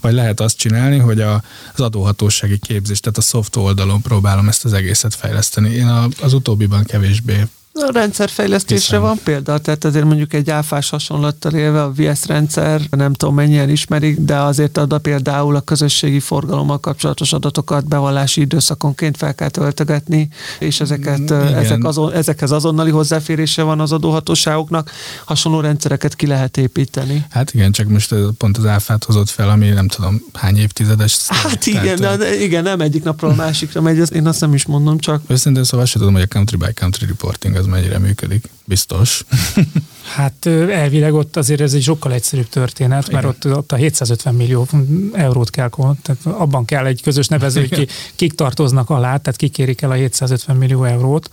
Vagy 0.00 0.12
lehet 0.12 0.40
azt 0.40 0.56
csinálni, 0.56 0.98
hogy 0.98 1.20
a, 1.20 1.42
az 1.74 1.80
adóhatósági 1.80 2.58
képzés, 2.58 3.00
tehát 3.00 3.18
a 3.18 3.20
soft 3.20 3.56
oldalon 3.56 4.02
próbálom 4.02 4.48
ezt 4.48 4.64
az 4.64 4.72
egészet 4.72 5.14
fejleszteni. 5.14 5.70
Én 5.70 5.86
a, 5.86 6.08
az 6.20 6.32
utóbbiban 6.32 6.84
kevésbé 6.84 7.46
a 7.82 7.92
rendszerfejlesztésre 7.92 8.96
Hiszen. 8.96 9.00
van 9.00 9.18
példa, 9.24 9.58
tehát 9.58 9.84
azért 9.84 10.04
mondjuk 10.04 10.32
egy 10.32 10.50
áfás 10.50 10.90
hasonlattal 10.90 11.52
élve 11.52 11.82
a 11.82 11.92
VS 11.96 12.26
rendszer, 12.26 12.80
nem 12.90 13.12
tudom 13.12 13.34
mennyien 13.34 13.68
ismerik, 13.68 14.18
de 14.18 14.36
azért 14.36 14.76
ad 14.76 14.98
például 14.98 15.56
a 15.56 15.60
közösségi 15.60 16.20
forgalommal 16.20 16.80
kapcsolatos 16.80 17.32
adatokat 17.32 17.88
bevallási 17.88 18.40
időszakonként 18.40 19.16
fel 19.16 19.34
kell 19.34 19.48
töltögetni, 19.48 20.28
és 20.58 20.80
ezeket, 20.80 21.20
mm, 21.20 21.24
Igen. 21.24 21.54
ezek 21.54 21.84
azon, 21.84 22.12
ezekhez 22.12 22.50
azonnali 22.50 22.90
hozzáférése 22.90 23.62
van 23.62 23.80
az 23.80 23.92
adóhatóságoknak, 23.92 24.90
hasonló 25.24 25.60
rendszereket 25.60 26.16
ki 26.16 26.26
lehet 26.26 26.56
építeni. 26.56 27.24
Hát 27.30 27.54
igen, 27.54 27.72
csak 27.72 27.88
most 27.88 28.14
pont 28.38 28.58
az 28.58 28.66
áfát 28.66 29.04
hozott 29.04 29.28
fel, 29.28 29.48
ami 29.48 29.68
nem 29.68 29.88
tudom 29.88 30.22
hány 30.32 30.56
évtizedes. 30.56 31.26
Hát 31.26 31.66
igen, 31.66 31.96
tehát, 31.96 32.18
de, 32.18 32.42
igen, 32.42 32.62
nem 32.62 32.80
egyik 32.80 33.02
napról 33.02 33.30
a 33.30 33.34
másikra 33.34 33.80
megy, 33.80 34.14
én 34.14 34.26
azt 34.26 34.40
nem 34.40 34.54
is 34.54 34.66
mondom, 34.66 34.98
csak. 34.98 35.22
Őszintén 35.26 35.64
szóval 35.64 35.86
sem 35.86 36.00
tudom, 36.00 36.14
hogy 36.14 36.22
a 36.22 36.26
country 36.26 36.56
by 36.56 36.72
country 36.74 37.06
reporting 37.06 37.56
az 37.56 37.66
mennyire 37.70 37.98
működik. 37.98 38.48
Biztos. 38.64 39.24
hát 40.16 40.46
elvileg 40.46 41.14
ott 41.14 41.36
azért 41.36 41.60
ez 41.60 41.72
egy 41.72 41.82
sokkal 41.82 42.12
egyszerűbb 42.12 42.48
történet, 42.48 43.08
Igen. 43.08 43.14
mert 43.14 43.26
ott, 43.26 43.56
ott 43.56 43.72
a 43.72 43.76
750 43.76 44.34
millió 44.34 44.66
eurót 45.12 45.50
kell, 45.50 45.68
tehát 46.02 46.26
abban 46.26 46.64
kell 46.64 46.86
egy 46.86 47.02
közös 47.02 47.26
nevező, 47.26 47.60
hogy 47.60 47.78
ki, 47.78 47.86
kik 48.16 48.32
tartoznak 48.32 48.90
alá, 48.90 49.16
tehát 49.16 49.36
kikérik 49.36 49.82
el 49.82 49.90
a 49.90 49.94
750 49.94 50.56
millió 50.56 50.84
eurót, 50.84 51.30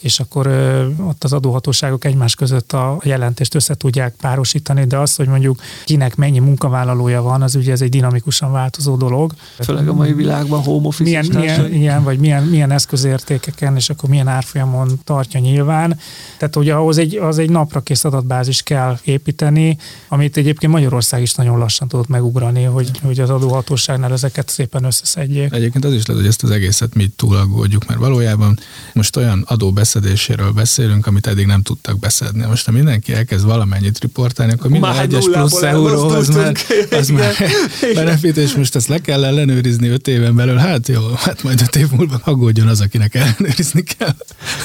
és 0.00 0.20
akkor 0.20 0.46
ö, 0.46 0.86
ott 1.00 1.24
az 1.24 1.32
adóhatóságok 1.32 2.04
egymás 2.04 2.34
között 2.34 2.72
a 2.72 3.00
jelentést 3.02 3.54
össze 3.54 3.74
tudják 3.74 4.14
párosítani, 4.20 4.84
de 4.84 4.98
az, 4.98 5.16
hogy 5.16 5.28
mondjuk 5.28 5.60
kinek 5.84 6.16
mennyi 6.16 6.38
munkavállalója 6.38 7.22
van, 7.22 7.42
az 7.42 7.54
ugye 7.54 7.72
ez 7.72 7.80
egy 7.80 7.88
dinamikusan 7.88 8.52
változó 8.52 8.96
dolog. 8.96 9.32
Főleg 9.60 9.88
a 9.88 9.94
mai 9.94 10.12
világban 10.12 10.62
home 10.62 10.86
office 10.86 11.02
milyen, 11.02 11.26
milyen, 11.32 11.72
ilyen, 11.72 12.02
vagy 12.04 12.18
milyen, 12.18 12.42
milyen 12.42 12.70
eszközértékeken, 12.70 13.76
és 13.76 13.90
akkor 13.90 14.08
milyen 14.08 14.28
árfolyamon 14.28 15.00
tartja 15.04 15.40
nyilván. 15.40 15.98
Tehát 16.38 16.56
ugye 16.56 16.74
ahhoz 16.74 16.98
egy, 16.98 17.16
az 17.16 17.38
egy 17.38 17.50
napra 17.50 17.80
kész 17.80 18.04
adatbázis 18.04 18.62
kell 18.62 18.98
építeni, 19.04 19.78
amit 20.08 20.36
egyébként 20.36 20.72
Magyarország 20.72 21.22
is 21.22 21.34
nagyon 21.34 21.58
lassan 21.58 21.88
tudott 21.88 22.08
megugrani, 22.08 22.62
hogy, 22.62 22.90
hogy 23.02 23.20
az 23.20 23.30
adóhatóságnál 23.30 24.12
ezeket 24.12 24.48
szépen 24.48 24.84
összeszedjék. 24.84 25.52
Egyébként 25.52 25.84
az 25.84 25.92
is 25.92 26.06
lehet, 26.06 26.22
hogy 26.22 26.30
ezt 26.30 26.42
az 26.42 26.50
egészet 26.50 26.94
mi 26.94 27.08
túlaggódjuk, 27.16 27.86
mert 27.86 28.00
valójában 28.00 28.58
most 28.92 29.16
olyan 29.16 29.44
adóbeszélés 29.46 29.87
beszedéséről 29.92 30.52
beszélünk, 30.52 31.06
amit 31.06 31.26
eddig 31.26 31.46
nem 31.46 31.62
tudtak 31.62 31.98
beszedni. 31.98 32.46
Most 32.46 32.66
ha 32.66 32.72
mindenki 32.72 33.12
elkezd 33.12 33.46
valamennyit 33.46 33.98
riportálni, 33.98 34.52
akkor 34.52 34.70
minden 34.70 34.90
már 34.90 35.02
egyes 35.02 35.24
plusz 35.24 35.62
euróhoz 35.62 36.28
már, 36.28 36.56
az 36.90 37.08
már 37.08 37.34
benefit, 37.94 38.36
és 38.36 38.54
most 38.54 38.74
ezt 38.74 38.88
le 38.88 38.98
kell 38.98 39.24
ellenőrizni 39.24 39.88
öt 39.88 40.08
éven 40.08 40.34
belül. 40.34 40.56
Hát 40.56 40.88
jó, 40.88 41.00
hát 41.16 41.42
majd 41.42 41.60
öt 41.60 41.76
év 41.76 41.90
múlva 41.90 42.20
aggódjon 42.24 42.68
az, 42.68 42.80
akinek 42.80 43.14
ellenőrizni 43.14 43.82
kell. 43.82 44.14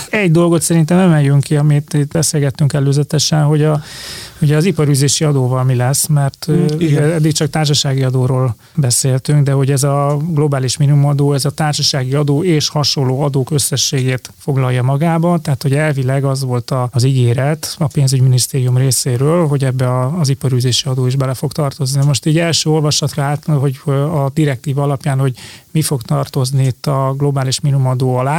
Egy 0.09 0.31
dolgot 0.31 0.61
szerintem 0.61 0.97
emeljünk 0.97 1.43
ki, 1.43 1.55
amit 1.55 1.93
itt 1.93 2.11
beszélgettünk 2.11 2.73
előzetesen, 2.73 3.43
hogy 3.43 3.63
a 3.63 3.83
Ugye 4.43 4.55
az 4.55 4.65
iparűzési 4.65 5.23
adóval 5.23 5.63
mi 5.63 5.75
lesz, 5.75 6.07
mert 6.07 6.47
igen. 6.77 7.11
eddig 7.11 7.33
csak 7.33 7.49
társasági 7.49 8.03
adóról 8.03 8.55
beszéltünk, 8.75 9.43
de 9.43 9.51
hogy 9.51 9.71
ez 9.71 9.83
a 9.83 10.17
globális 10.27 10.77
minimumadó, 10.77 11.33
ez 11.33 11.45
a 11.45 11.49
társasági 11.49 12.13
adó 12.13 12.43
és 12.43 12.69
hasonló 12.69 13.21
adók 13.21 13.51
összességét 13.51 14.33
foglalja 14.37 14.83
magába, 15.17 15.39
tehát 15.41 15.61
hogy 15.61 15.73
elvileg 15.73 16.23
az 16.23 16.43
volt 16.43 16.71
a, 16.71 16.89
az 16.91 17.03
ígéret 17.03 17.75
a 17.79 17.87
pénzügyminisztérium 17.87 18.77
részéről, 18.77 19.47
hogy 19.47 19.63
ebbe 19.63 19.87
a, 19.87 20.19
az 20.19 20.29
iparűzési 20.29 20.87
adó 20.87 21.05
is 21.05 21.15
bele 21.15 21.33
fog 21.33 21.51
tartozni. 21.51 22.05
Most 22.05 22.25
így 22.25 22.39
első 22.39 22.69
olvasatra 22.69 23.23
át, 23.23 23.45
hogy 23.45 23.79
a 23.85 24.29
direktív 24.33 24.77
alapján, 24.77 25.19
hogy 25.19 25.35
mi 25.71 25.81
fog 25.81 26.01
tartozni 26.01 26.65
itt 26.65 26.85
a 26.85 27.13
globális 27.17 27.59
minimumadó 27.59 28.15
alá, 28.15 28.37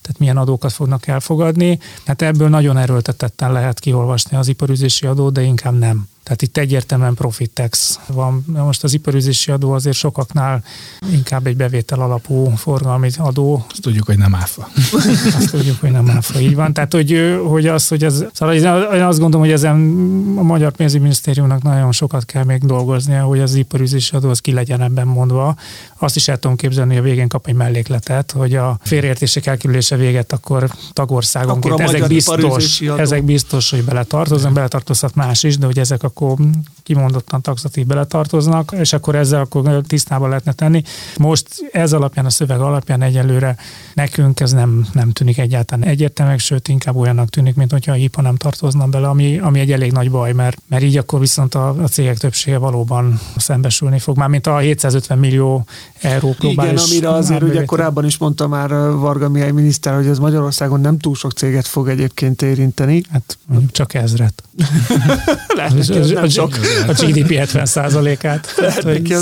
tehát 0.00 0.18
milyen 0.18 0.36
adókat 0.36 0.72
fognak 0.72 1.06
elfogadni. 1.06 1.78
Hát 2.06 2.22
ebből 2.22 2.48
nagyon 2.48 2.76
erőltetetten 2.76 3.52
lehet 3.52 3.80
kiolvasni 3.80 4.36
az 4.36 4.48
iparüzési 4.48 5.06
adót, 5.06 5.32
de 5.32 5.42
inkább 5.42 5.78
nem. 5.78 6.08
Tehát 6.28 6.42
itt 6.42 6.56
egyértelműen 6.56 7.14
profit 7.14 7.50
tax 7.50 7.98
van. 8.06 8.44
Most 8.46 8.84
az 8.84 8.94
iparüzési 8.94 9.50
adó 9.50 9.72
azért 9.72 9.96
sokaknál 9.96 10.62
inkább 11.12 11.46
egy 11.46 11.56
bevétel 11.56 12.00
alapú 12.00 12.52
forgalmi 12.56 13.10
adó. 13.16 13.64
Azt 13.70 13.80
tudjuk, 13.80 14.06
hogy 14.06 14.18
nem 14.18 14.34
áfa. 14.34 14.68
Azt 15.38 15.50
tudjuk, 15.50 15.80
hogy 15.80 15.90
nem 15.90 16.10
áfa, 16.10 16.40
így 16.40 16.54
van. 16.54 16.72
Tehát, 16.72 16.92
hogy, 16.92 17.38
hogy 17.46 17.66
az, 17.66 17.88
hogy 17.88 18.04
ez, 18.04 18.24
szóval 18.32 18.54
én 18.54 19.02
azt 19.02 19.18
gondolom, 19.18 19.46
hogy 19.46 19.54
ezen 19.54 19.74
a 20.36 20.42
Magyar 20.42 20.72
Pénzügyminisztériumnak 20.72 21.62
nagyon 21.62 21.92
sokat 21.92 22.24
kell 22.24 22.44
még 22.44 22.64
dolgoznia, 22.64 23.22
hogy 23.22 23.40
az 23.40 23.54
iparüzési 23.54 24.16
adó 24.16 24.28
az 24.28 24.40
ki 24.40 24.52
legyen 24.52 24.82
ebben 24.82 25.06
mondva. 25.06 25.56
Azt 25.98 26.16
is 26.16 26.28
el 26.28 26.38
tudom 26.38 26.56
képzelni, 26.56 26.90
hogy 26.90 27.02
a 27.04 27.08
végén 27.08 27.28
kap 27.28 27.46
egy 27.46 27.54
mellékletet, 27.54 28.30
hogy 28.30 28.54
a 28.54 28.78
félreértések 28.82 29.46
elkerülése 29.46 29.96
véget, 29.96 30.32
akkor 30.32 30.70
tagországonként 30.92 31.74
akkor 31.74 31.94
ezek 31.94 32.06
biztos, 32.06 32.80
ezek 32.80 33.24
biztos, 33.24 33.70
hogy 33.70 33.84
beletartoznak, 33.84 34.52
beletartozhat 34.52 35.14
más 35.14 35.42
is, 35.42 35.58
de 35.58 35.66
hogy 35.66 35.78
ezek 35.78 36.02
a 36.02 36.08
akkor 36.20 36.46
kimondottan 36.82 37.42
taxatív 37.42 37.86
beletartoznak, 37.86 38.72
és 38.78 38.92
akkor 38.92 39.14
ezzel 39.14 39.40
akkor 39.40 39.82
tisztában 39.86 40.28
lehetne 40.28 40.52
tenni. 40.52 40.82
Most 41.16 41.48
ez 41.72 41.92
alapján, 41.92 42.24
a 42.24 42.30
szöveg 42.30 42.60
alapján 42.60 43.02
egyelőre 43.02 43.56
nekünk 43.94 44.40
ez 44.40 44.52
nem, 44.52 44.86
nem 44.92 45.10
tűnik 45.10 45.38
egyáltalán 45.38 45.88
egyértelműen, 45.88 46.38
sőt 46.38 46.68
inkább 46.68 46.96
olyannak 46.96 47.28
tűnik, 47.28 47.54
mint 47.54 47.72
hogyha 47.72 47.92
a 47.92 47.94
HIPA 47.94 48.22
nem 48.22 48.36
tartozna 48.36 48.86
bele, 48.86 49.08
ami, 49.08 49.38
ami 49.38 49.60
egy 49.60 49.72
elég 49.72 49.92
nagy 49.92 50.10
baj, 50.10 50.32
mert, 50.32 50.62
mert 50.68 50.82
így 50.82 50.96
akkor 50.96 51.20
viszont 51.20 51.54
a, 51.54 51.68
a 51.68 51.88
cégek 51.88 52.18
többsége 52.18 52.58
valóban 52.58 53.20
szembesülni 53.36 53.98
fog. 53.98 54.16
Már 54.16 54.28
mint 54.28 54.46
a 54.46 54.58
750 54.58 55.18
millió 55.18 55.64
euró 56.00 56.34
globális. 56.38 56.90
Igen, 56.90 56.90
amire 56.90 57.18
azért 57.18 57.42
ugye 57.42 57.64
korábban 57.64 58.04
is 58.04 58.18
mondta 58.18 58.48
már 58.48 58.70
Varga 58.92 59.28
Mihály 59.28 59.50
miniszter, 59.50 59.94
hogy 59.94 60.06
ez 60.06 60.18
Magyarországon 60.18 60.80
nem 60.80 60.98
túl 60.98 61.14
sok 61.14 61.32
céget 61.32 61.66
fog 61.66 61.88
egyébként 61.88 62.42
érinteni. 62.42 63.02
Hát 63.10 63.38
mondjuk 63.46 63.70
csak 63.70 63.94
ezret. 63.94 64.42
Lehet, 65.56 65.72
hogy 65.72 65.96
ez 65.96 66.07
nem 66.12 66.28
sok. 66.28 66.58
A 66.86 66.92
GDP 66.92 67.30
70%-át. 67.30 68.54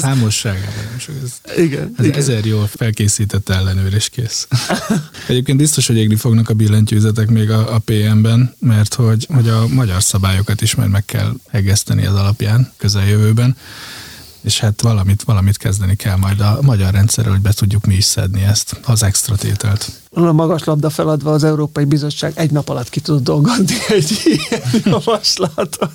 Számosságában. 0.00 0.74
Ez, 0.96 1.58
igen, 1.58 1.94
ez 1.98 2.04
igen. 2.04 2.18
ezer 2.18 2.44
jól 2.44 2.66
felkészített 2.66 3.48
ellenőr 3.48 4.08
kész. 4.08 4.48
Egyébként 5.28 5.58
biztos, 5.58 5.86
hogy 5.86 5.96
égni 5.96 6.16
fognak 6.16 6.48
a 6.48 6.54
billentyűzetek 6.54 7.28
még 7.28 7.50
a, 7.50 7.74
a 7.74 7.78
PM-ben, 7.78 8.54
mert 8.58 8.94
hogy, 8.94 9.26
hogy 9.34 9.48
a 9.48 9.66
magyar 9.68 10.02
szabályokat 10.02 10.60
is 10.60 10.74
majd 10.74 10.90
meg 10.90 11.04
kell 11.04 11.32
egeszteni 11.50 12.06
az 12.06 12.14
alapján 12.14 12.72
közeljövőben 12.76 13.56
és 14.46 14.60
hát 14.60 14.82
valamit, 14.82 15.22
valamit 15.22 15.56
kezdeni 15.56 15.96
kell 15.96 16.16
majd 16.16 16.40
a 16.40 16.58
magyar 16.62 16.92
rendszerrel, 16.92 17.32
hogy 17.32 17.40
be 17.40 17.52
tudjuk 17.52 17.84
mi 17.84 17.94
is 17.94 18.04
szedni 18.04 18.42
ezt, 18.42 18.80
az 18.84 19.02
extra 19.02 19.36
tételt. 19.36 19.90
A 20.10 20.32
magas 20.32 20.64
labda 20.64 20.90
feladva 20.90 21.32
az 21.32 21.44
Európai 21.44 21.84
Bizottság 21.84 22.32
egy 22.34 22.50
nap 22.50 22.68
alatt 22.68 22.88
ki 22.88 23.00
tud 23.00 23.22
dolgozni 23.22 23.74
egy 23.88 24.20
ilyen 24.24 24.62
javaslatot. 24.84 25.90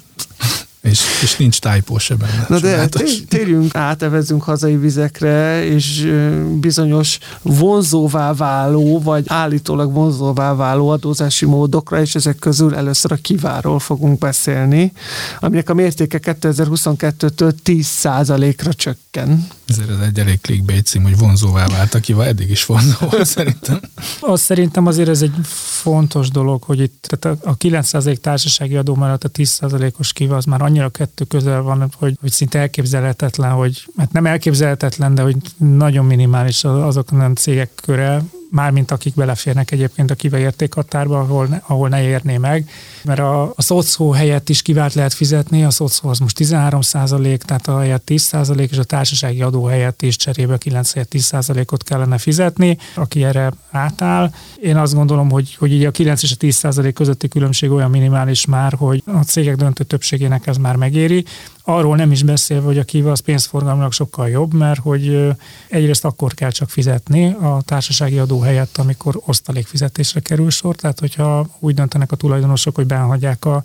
És, 0.82 1.02
és 1.22 1.38
nincs 1.38 1.60
tájpó 1.60 1.98
se 1.98 2.16
benne. 2.16 2.46
Na 2.48 2.60
de 2.60 2.88
térjünk 3.28 3.76
át, 3.76 4.02
evezünk 4.02 4.44
hazai 4.44 4.78
vizekre, 4.78 5.66
és 5.66 6.12
bizonyos 6.60 7.18
vonzóvá 7.42 8.34
váló, 8.34 9.02
vagy 9.02 9.26
állítólag 9.28 9.94
vonzóvá 9.94 10.54
váló 10.54 10.90
adózási 10.90 11.46
módokra, 11.46 12.02
és 12.02 12.16
ezek 12.16 12.40
közül 12.40 12.76
először 12.76 13.12
a 13.12 13.16
kiváról 13.16 13.80
fogunk 13.80 14.18
beszélni, 14.18 14.92
aminek 15.40 15.70
a 15.70 15.74
mértéke 15.74 16.20
2022-től 16.24 17.54
10%-ra 17.64 18.74
csökken. 18.74 19.48
Ezért 19.72 19.90
ez 19.90 20.00
egy 20.00 20.20
elég 20.20 20.42
clickbait 20.42 20.86
cím, 20.86 21.04
hogy 21.04 21.18
vonzóvá 21.18 21.68
vált, 21.68 21.94
akivel 21.94 22.26
eddig 22.26 22.50
is 22.50 22.66
vonzó 22.66 22.96
szerintem. 23.24 23.80
Azt 24.20 24.44
szerintem 24.44 24.86
azért 24.86 25.10
ez 25.10 25.22
egy 25.22 25.34
fontos 25.82 26.30
dolog, 26.30 26.64
hogy 26.64 26.80
itt 26.80 27.08
tehát 27.10 27.44
a 27.44 27.58
9% 27.58 28.16
társasági 28.16 28.76
adó 28.76 28.96
mellett 28.96 29.24
a 29.24 29.30
10%-os 29.30 30.14
kiva 30.14 30.36
az 30.36 30.46
már 30.46 30.62
annyira 30.62 30.90
kettő 30.90 31.24
közel 31.24 31.62
van, 31.62 31.92
hogy, 31.98 32.18
hogy 32.22 32.32
szinte 32.32 32.60
elképzelhetetlen, 32.60 33.52
hogy 33.52 33.86
hát 33.98 34.12
nem 34.12 34.26
elképzelhetetlen, 34.26 35.16
de 35.16 35.22
hogy 35.22 35.36
nagyon 35.58 36.06
minimális 36.06 36.64
azok 36.64 37.12
a 37.12 37.32
cégek 37.36 37.72
köre, 37.76 38.24
mármint 38.52 38.92
akik 38.92 39.14
beleférnek 39.14 39.72
egyébként 39.72 40.12
a 40.12 40.16
kiva 40.16 40.38
értékhatárba, 40.38 41.20
ahol 41.20 41.46
ne, 41.46 41.62
ahol 41.68 41.90
ne 41.90 42.02
érné 42.02 42.38
meg, 42.38 42.70
mert 43.04 43.20
a, 43.20 43.54
a 43.56 43.62
szocó 43.62 44.12
helyett 44.12 44.50
is 44.50 44.62
kivált 44.62 44.94
lehet 44.94 45.14
fizetni, 45.14 45.64
a 45.64 45.70
szocó 45.70 46.10
az 46.10 46.20
most 46.20 46.36
13 46.36 46.82
százalék, 46.82 47.44
tehát 47.44 47.68
a 47.68 47.80
helyett 47.80 48.06
10 48.06 48.22
százalék, 48.22 48.72
és 48.72 48.78
a 48.78 48.84
társasági 48.84 49.42
adó 49.42 49.64
helyett 49.64 50.02
is 50.02 50.16
cserébe 50.16 50.58
9 50.58 50.94
helyett 50.94 51.10
10 51.10 51.24
százalékot 51.24 51.84
kellene 51.84 52.18
fizetni, 52.18 52.78
aki 52.96 53.24
erre 53.24 53.52
átáll. 53.72 54.32
Én 54.62 54.78
azt 54.78 54.94
gondolom, 54.94 55.30
hogy, 55.30 55.56
hogy 55.56 55.72
így 55.72 55.86
a 55.86 55.92
9 55.92 56.24
és 56.24 56.32
a 56.32 56.36
10 56.36 56.56
százalék 56.56 56.94
közötti 56.94 57.28
különbség 57.28 57.72
olyan 57.72 57.90
minimális 57.90 58.46
már, 58.46 58.74
hogy 58.74 59.04
a 59.06 59.24
cégek 59.24 59.56
döntő 59.56 59.84
többségének 59.84 60.48
ez 60.48 60.58
már 60.58 60.76
megéri. 60.76 61.26
Arról 61.72 61.96
nem 61.96 62.12
is 62.12 62.24
beszélve, 62.24 62.66
hogy 62.66 62.78
a 62.78 62.84
kiva 62.84 63.12
az 63.12 63.20
pénzforgalmilag 63.20 63.92
sokkal 63.92 64.30
jobb, 64.30 64.54
mert 64.54 64.80
hogy 64.80 65.28
egyrészt 65.68 66.06
akkor 66.06 66.34
kell 66.34 66.50
csak 66.50 66.70
fizetni 66.70 67.36
a 67.42 67.62
társasági 67.66 68.18
adó 68.18 68.40
helyett, 68.40 68.78
amikor 68.78 69.22
osztalékfizetésre 69.26 70.20
kerül 70.20 70.50
sor, 70.50 70.76
tehát 70.76 71.00
hogyha 71.00 71.48
úgy 71.60 71.74
döntenek 71.74 72.12
a 72.12 72.16
tulajdonosok, 72.16 72.76
hogy 72.76 72.86
behagyják 72.86 73.46
a 73.46 73.64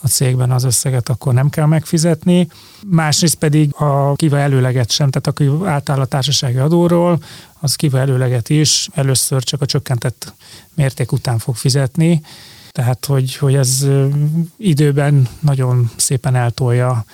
a 0.00 0.08
cégben 0.08 0.50
az 0.50 0.64
összeget, 0.64 1.08
akkor 1.08 1.34
nem 1.34 1.48
kell 1.48 1.66
megfizetni. 1.66 2.48
Másrészt 2.86 3.34
pedig 3.34 3.74
a 3.74 4.14
kiva 4.14 4.38
előleget 4.38 4.90
sem, 4.90 5.10
tehát 5.10 5.26
aki 5.26 5.50
átáll 5.64 6.00
a 6.00 6.04
társasági 6.04 6.56
adóról, 6.56 7.22
az 7.60 7.74
kiva 7.74 7.98
előleget 7.98 8.48
is 8.48 8.88
először 8.94 9.42
csak 9.42 9.60
a 9.60 9.66
csökkentett 9.66 10.34
mérték 10.74 11.12
után 11.12 11.38
fog 11.38 11.56
fizetni, 11.56 12.20
tehát 12.70 13.04
hogy, 13.04 13.36
hogy 13.36 13.54
ez 13.54 13.86
időben 14.56 15.28
nagyon 15.40 15.90
szépen 15.96 16.34
eltolja 16.34 17.04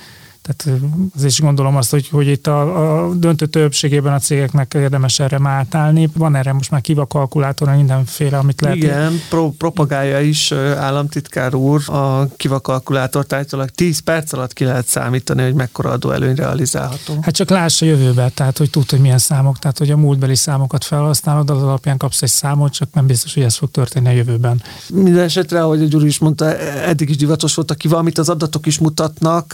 tehát 0.42 0.80
az 1.16 1.24
is 1.24 1.40
gondolom 1.40 1.76
azt, 1.76 1.90
hogy, 1.90 2.08
hogy 2.08 2.26
itt 2.26 2.46
a, 2.46 3.04
a 3.06 3.14
döntő 3.14 3.46
többségében 3.46 4.12
a 4.12 4.18
cégeknek 4.18 4.74
érdemes 4.74 5.18
erre 5.18 5.38
már 5.38 5.58
átállni. 5.58 6.08
Van 6.14 6.36
erre 6.36 6.52
most 6.52 6.70
már 6.70 6.80
kiva 6.80 7.06
kalkulátor, 7.06 7.76
mindenféle, 7.76 8.38
amit 8.38 8.60
lehet. 8.60 8.76
Igen, 8.76 9.12
pro, 9.28 9.50
propagálja 9.50 10.20
is 10.20 10.52
államtitkár 10.76 11.54
úr 11.54 11.82
a 11.90 12.26
kiva 12.36 12.60
kalkulátort, 12.60 13.32
állítólag 13.32 13.68
10 13.68 13.98
perc 13.98 14.32
alatt 14.32 14.52
ki 14.52 14.64
lehet 14.64 14.86
számítani, 14.86 15.42
hogy 15.42 15.54
mekkora 15.54 15.90
adóelőny 15.90 16.34
realizálható. 16.34 17.18
Hát 17.20 17.34
csak 17.34 17.50
lássa 17.50 17.84
jövőbe, 17.84 18.30
tehát 18.34 18.58
hogy 18.58 18.70
tud, 18.70 18.90
hogy 18.90 19.00
milyen 19.00 19.18
számok, 19.18 19.58
tehát 19.58 19.78
hogy 19.78 19.90
a 19.90 19.96
múltbeli 19.96 20.36
számokat 20.36 20.84
felhasználod, 20.84 21.50
az 21.50 21.62
alapján 21.62 21.96
kapsz 21.96 22.22
egy 22.22 22.28
számot, 22.28 22.72
csak 22.72 22.88
nem 22.92 23.06
biztos, 23.06 23.34
hogy 23.34 23.42
ez 23.42 23.56
fog 23.56 23.70
történni 23.70 24.08
a 24.08 24.12
jövőben. 24.12 24.62
Minden 24.88 25.24
esetre, 25.24 25.62
ahogy 25.62 25.82
a 25.82 25.86
Gyuri 25.86 26.06
is 26.06 26.18
mondta, 26.18 26.56
eddig 26.58 27.08
is 27.08 27.16
divatos 27.16 27.54
volt 27.54 27.70
a 27.70 27.74
kiva, 27.74 27.96
amit 27.96 28.18
az 28.18 28.28
adatok 28.28 28.66
is 28.66 28.78
mutatnak, 28.78 29.52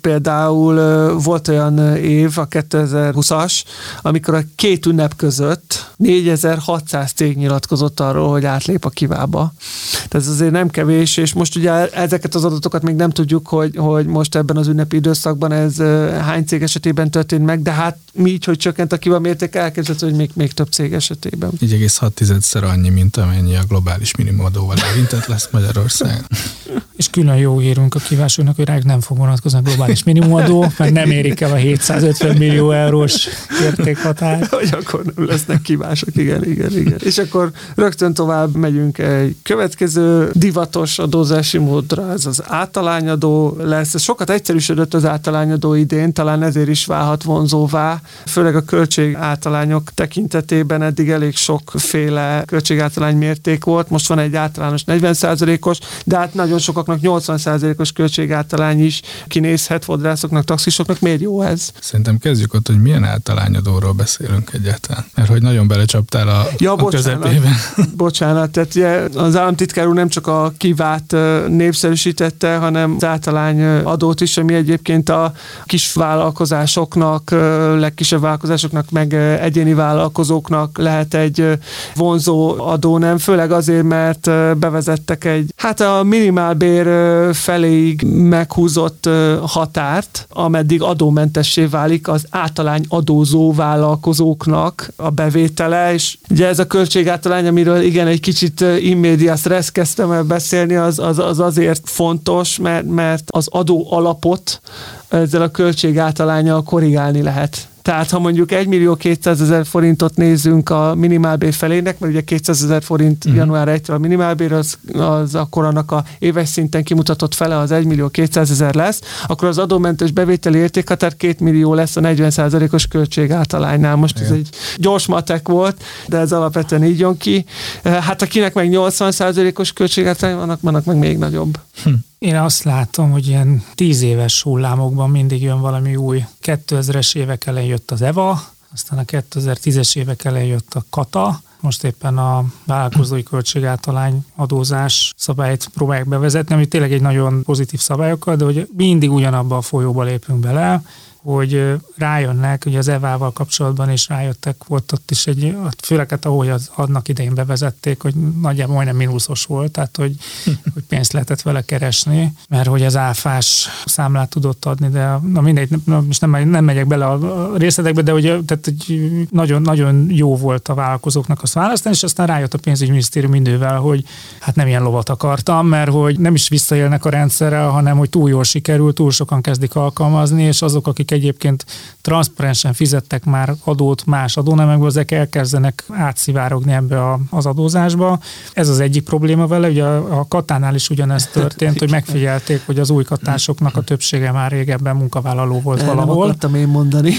például 0.78 1.18
volt 1.18 1.48
olyan 1.48 1.96
év, 1.96 2.38
a 2.38 2.48
2020-as, 2.48 3.62
amikor 4.02 4.34
a 4.34 4.42
két 4.54 4.86
ünnep 4.86 5.16
között 5.16 5.90
4600 5.96 7.12
cég 7.12 7.36
nyilatkozott 7.36 8.00
arról, 8.00 8.30
hogy 8.30 8.44
átlép 8.44 8.84
a 8.84 8.88
kivába. 8.88 9.52
Tehát 9.92 10.14
ez 10.14 10.28
azért 10.28 10.50
nem 10.50 10.68
kevés, 10.68 11.16
és 11.16 11.32
most 11.32 11.56
ugye 11.56 11.90
ezeket 11.90 12.34
az 12.34 12.44
adatokat 12.44 12.82
még 12.82 12.94
nem 12.94 13.10
tudjuk, 13.10 13.48
hogy, 13.48 13.76
hogy 13.76 14.06
most 14.06 14.34
ebben 14.34 14.56
az 14.56 14.66
ünnepi 14.66 14.96
időszakban 14.96 15.52
ez 15.52 15.76
hány 16.20 16.44
cég 16.44 16.62
esetében 16.62 17.10
történt 17.10 17.44
meg, 17.44 17.62
de 17.62 17.72
hát 17.72 17.98
mi 18.12 18.30
így, 18.30 18.44
hogy 18.44 18.58
csökkent 18.58 18.92
a 18.92 18.96
kiva 18.96 19.18
mérték, 19.18 19.54
elképzelhető, 19.54 20.06
hogy 20.06 20.16
még, 20.16 20.30
még 20.34 20.52
több 20.52 20.68
cég 20.70 20.92
esetében. 20.92 21.50
1,6-szer 21.60 22.70
annyi, 22.70 22.88
mint 22.88 23.16
amennyi 23.16 23.56
a 23.56 23.62
globális 23.68 24.16
minimumadóval 24.16 24.76
érintett 24.92 25.26
lesz 25.26 25.48
Magyarország. 25.50 26.24
és 26.98 27.10
külön 27.10 27.36
jó 27.36 27.62
írunk 27.62 27.94
a 27.94 27.98
kívásoknak, 27.98 28.56
hogy 28.56 28.64
ránk 28.64 28.84
nem 28.84 29.00
fog 29.00 29.16
vonatkozni 29.16 29.58
a 29.58 29.62
globális 29.62 30.02
minimumadó, 30.02 30.67
mert 30.76 30.92
nem 30.92 31.10
érik 31.10 31.40
el 31.40 31.52
a 31.52 31.54
750 31.54 32.36
millió 32.36 32.70
eurós 32.70 33.28
értékhatár. 33.62 34.46
Hogy 34.50 34.68
akkor 34.72 35.02
nem 35.16 35.26
lesznek 35.26 35.62
kívások, 35.62 36.08
igen, 36.16 36.44
igen, 36.44 36.76
igen. 36.76 36.98
És 37.04 37.18
akkor 37.18 37.50
rögtön 37.74 38.14
tovább 38.14 38.56
megyünk 38.56 38.98
egy 38.98 39.36
következő 39.42 40.30
divatos 40.32 40.98
adózási 40.98 41.58
módra, 41.58 42.12
ez 42.12 42.26
az 42.26 42.42
általányadó 42.46 43.56
lesz. 43.60 43.94
Ez 43.94 44.02
sokat 44.02 44.30
egyszerűsödött 44.30 44.94
az 44.94 45.04
általányadó 45.04 45.74
idén, 45.74 46.12
talán 46.12 46.42
ezért 46.42 46.68
is 46.68 46.86
válhat 46.86 47.22
vonzóvá, 47.22 48.00
főleg 48.26 48.56
a 48.56 48.60
költség 48.60 49.14
általányok 49.14 49.90
tekintetében 49.94 50.82
eddig 50.82 51.10
elég 51.10 51.36
sokféle 51.36 52.42
költségáltalány 52.46 53.16
mérték 53.16 53.64
volt, 53.64 53.90
most 53.90 54.08
van 54.08 54.18
egy 54.18 54.36
általános 54.36 54.82
40%-os, 54.86 55.78
de 56.04 56.16
hát 56.16 56.34
nagyon 56.34 56.58
sokaknak 56.58 56.98
80%-os 57.02 57.92
költségáltalány 57.92 58.84
is 58.84 59.02
kinézhet, 59.26 59.84
fodrászoknak, 59.84 60.44
taxisoknak. 60.58 61.00
Miért 61.00 61.20
jó 61.20 61.42
ez? 61.42 61.70
Szerintem 61.80 62.18
kezdjük 62.18 62.54
ott, 62.54 62.66
hogy 62.66 62.82
milyen 62.82 63.04
általányadóról 63.04 63.92
beszélünk 63.92 64.50
egyáltalán. 64.52 65.04
Mert 65.14 65.28
hogy 65.28 65.42
nagyon 65.42 65.68
belecsaptál 65.68 66.28
a, 66.28 66.46
ja, 66.56 66.72
a 66.72 66.76
bocsánat, 66.76 67.22
közepében. 67.22 67.52
Bocsánat, 67.96 68.50
tehát 68.50 68.74
ugye 68.74 69.08
az 69.14 69.36
államtitkár 69.36 69.86
úr 69.86 69.94
nem 69.94 70.08
csak 70.08 70.26
a 70.26 70.52
kivát 70.56 71.16
népszerűsítette, 71.48 72.56
hanem 72.56 72.94
az 72.96 73.04
általány 73.04 73.62
adót 73.64 74.20
is, 74.20 74.36
ami 74.36 74.54
egyébként 74.54 75.08
a 75.08 75.32
kis 75.64 75.92
vállalkozásoknak, 75.92 77.30
legkisebb 77.78 78.20
vállalkozásoknak, 78.20 78.90
meg 78.90 79.14
egyéni 79.40 79.74
vállalkozóknak 79.74 80.78
lehet 80.78 81.14
egy 81.14 81.58
vonzó 81.94 82.54
adó, 82.58 82.98
nem? 82.98 83.18
Főleg 83.18 83.52
azért, 83.52 83.82
mert 83.82 84.30
bevezettek 84.58 85.24
egy, 85.24 85.52
hát 85.56 85.80
a 85.80 86.02
minimálbér 86.02 86.86
feléig 87.34 88.02
meghúzott 88.02 89.08
határt, 89.46 90.26
ameddig 90.48 90.82
adómentessé 90.82 91.64
válik 91.64 92.08
az 92.08 92.26
általány 92.30 92.84
adózó 92.88 93.52
vállalkozóknak 93.52 94.92
a 94.96 95.10
bevétele, 95.10 95.92
és 95.92 96.18
ugye 96.30 96.46
ez 96.46 96.58
a 96.58 96.66
költségáltalány, 96.66 97.46
amiről 97.46 97.80
igen, 97.80 98.06
egy 98.06 98.20
kicsit 98.20 98.64
immédia 98.80 99.36
stressz 99.36 99.68
kezdtem 99.68 100.12
el 100.12 100.22
beszélni, 100.22 100.74
az, 100.74 100.98
az, 100.98 101.18
az 101.18 101.40
azért 101.40 101.80
fontos, 101.84 102.58
mert, 102.58 102.86
mert 102.86 103.24
az 103.26 103.48
adó 103.50 103.86
alapot 103.90 104.60
ezzel 105.08 105.42
a 105.42 105.50
költségáltalányjal 105.50 106.62
korrigálni 106.62 107.22
lehet. 107.22 107.68
Tehát 107.88 108.10
ha 108.10 108.18
mondjuk 108.18 108.52
1 108.52 108.66
millió 108.66 108.94
200 108.94 109.40
ezer 109.40 109.66
forintot 109.66 110.16
nézzünk 110.16 110.70
a 110.70 110.94
minimálbér 110.94 111.52
felének, 111.52 111.98
mert 111.98 112.12
ugye 112.12 112.22
200 112.22 112.62
ezer 112.62 112.82
forint 112.82 113.24
uh-huh. 113.24 113.40
január 113.40 113.68
1 113.68 113.90
a 113.90 113.98
minimálbér, 113.98 114.52
az, 114.52 114.78
az 114.92 115.34
akkor 115.34 115.64
annak 115.64 115.92
a 115.92 116.04
éves 116.18 116.48
szinten 116.48 116.82
kimutatott 116.82 117.34
fele 117.34 117.56
az 117.58 117.70
1 117.70 117.84
millió 117.84 118.08
200 118.08 118.50
ezer 118.50 118.74
lesz, 118.74 119.00
akkor 119.26 119.48
az 119.48 119.58
adómentős 119.58 120.10
bevételi 120.10 120.58
értékhatár 120.58 121.16
2 121.16 121.44
millió 121.44 121.74
lesz 121.74 121.96
a 121.96 122.00
40%-os 122.00 122.86
költség 122.86 123.30
általánynál. 123.30 123.96
Most 123.96 124.18
Igen. 124.18 124.30
ez 124.30 124.36
egy 124.36 124.48
gyors 124.76 125.06
matek 125.06 125.48
volt, 125.48 125.82
de 126.06 126.16
ez 126.16 126.32
alapvetően 126.32 126.84
így 126.84 126.98
jön 126.98 127.16
ki. 127.16 127.44
Hát 127.82 128.22
akinek 128.22 128.54
meg 128.54 128.68
80%-os 128.72 129.72
költség 129.72 130.08
vannak, 130.20 130.60
vannak 130.60 130.84
meg 130.84 130.96
még 130.96 131.18
nagyobb. 131.18 131.58
Hm. 131.84 131.90
Én 132.18 132.36
azt 132.36 132.62
látom, 132.62 133.10
hogy 133.10 133.26
ilyen 133.26 133.64
tíz 133.74 134.02
éves 134.02 134.42
hullámokban 134.42 135.10
mindig 135.10 135.42
jön 135.42 135.60
valami 135.60 135.96
új. 135.96 136.24
2000-es 136.42 137.16
évek 137.16 137.46
elején 137.46 137.68
jött 137.68 137.90
az 137.90 138.02
EVA, 138.02 138.40
aztán 138.72 138.98
a 138.98 139.02
2010-es 139.02 139.96
évek 139.96 140.24
elején 140.24 140.48
jött 140.48 140.74
a 140.74 140.84
KATA, 140.90 141.40
most 141.60 141.84
éppen 141.84 142.18
a 142.18 142.44
vállalkozói 142.64 143.22
költségáltalány 143.22 144.24
adózás 144.36 145.12
szabályt 145.16 145.68
próbálják 145.74 146.08
bevezetni, 146.08 146.54
ami 146.54 146.66
tényleg 146.66 146.92
egy 146.92 147.00
nagyon 147.00 147.42
pozitív 147.42 147.80
szabályokkal, 147.80 148.36
de 148.36 148.44
hogy 148.44 148.68
mindig 148.76 149.12
ugyanabba 149.12 149.56
a 149.56 149.62
folyóba 149.62 150.02
lépünk 150.02 150.40
bele, 150.40 150.82
hogy 151.22 151.74
rájönnek, 151.96 152.64
hogy 152.64 152.76
az 152.76 152.88
EVA-val 152.88 153.32
kapcsolatban 153.32 153.90
is 153.90 154.08
rájöttek, 154.08 154.64
volt 154.66 154.92
ott 154.92 155.10
is 155.10 155.26
egy, 155.26 155.56
főleg 155.82 156.10
hát 156.10 156.24
ahogy 156.24 156.48
az 156.48 156.70
annak 156.74 157.08
idején 157.08 157.34
bevezették, 157.34 158.02
hogy 158.02 158.14
nagyjából 158.40 158.74
majdnem 158.74 158.96
mínuszos 158.96 159.44
volt, 159.44 159.72
tehát 159.72 159.96
hogy, 159.96 160.14
hogy 160.74 160.82
pénzt 160.88 161.12
lehetett 161.12 161.42
vele 161.42 161.62
keresni, 161.62 162.32
mert 162.48 162.68
hogy 162.68 162.82
az 162.82 162.96
áfás 162.96 163.68
számlát 163.84 164.28
tudott 164.28 164.64
adni, 164.64 164.88
de 164.88 165.18
na 165.32 165.40
mindegy, 165.40 165.68
na, 165.84 166.00
most 166.00 166.20
nem, 166.20 166.48
nem 166.48 166.64
megyek 166.64 166.86
bele 166.86 167.06
a 167.06 167.56
részletekbe, 167.56 168.02
de 168.02 168.12
hogy, 168.12 168.22
tehát, 168.22 168.72
hogy 168.86 169.26
nagyon, 169.30 169.62
nagyon 169.62 170.06
jó 170.10 170.36
volt 170.36 170.68
a 170.68 170.74
vállalkozóknak 170.74 171.42
azt 171.42 171.54
választani, 171.54 171.94
és 171.94 172.02
aztán 172.02 172.26
rájött 172.26 172.54
a 172.54 172.58
pénzügyminisztérium 172.58 173.34
idővel, 173.34 173.78
hogy 173.78 174.04
hát 174.40 174.54
nem 174.54 174.66
ilyen 174.66 174.82
lovat 174.82 175.08
akartam, 175.08 175.66
mert 175.66 175.90
hogy 175.90 176.18
nem 176.18 176.34
is 176.34 176.48
visszaélnek 176.48 177.04
a 177.04 177.10
rendszerrel, 177.10 177.68
hanem 177.68 177.96
hogy 177.96 178.10
túl 178.10 178.28
jól 178.28 178.44
sikerült, 178.44 178.94
túl 178.94 179.10
sokan 179.10 179.40
kezdik 179.40 179.74
alkalmazni, 179.74 180.42
és 180.42 180.62
azok, 180.62 180.86
akik 180.86 181.07
egyébként 181.10 181.64
transzparensen 182.00 182.72
fizettek 182.72 183.24
már 183.24 183.54
adót 183.64 184.06
más 184.06 184.36
adónemekből, 184.36 184.86
ezek 184.86 185.10
elkezdenek 185.10 185.84
átszivárogni 185.88 186.72
ebbe 186.72 187.02
a, 187.10 187.20
az 187.30 187.46
adózásba. 187.46 188.18
Ez 188.52 188.68
az 188.68 188.80
egyik 188.80 189.04
probléma 189.04 189.46
vele, 189.46 189.68
ugye 189.68 189.84
a, 189.84 190.18
a 190.18 190.26
katánál 190.28 190.74
is 190.74 190.90
ugyanezt 190.90 191.32
történt, 191.32 191.78
hogy 191.78 191.90
megfigyelték, 191.90 192.62
hogy 192.66 192.78
az 192.78 192.90
új 192.90 193.04
katásoknak 193.04 193.76
a 193.76 193.82
többsége 193.82 194.32
már 194.32 194.50
régebben 194.50 194.96
munkavállaló 194.96 195.60
volt 195.60 195.78
Nem 195.78 195.86
valahol. 195.86 196.14
Nem 196.14 196.22
akartam 196.22 196.54
én 196.54 196.68
mondani. 196.68 197.14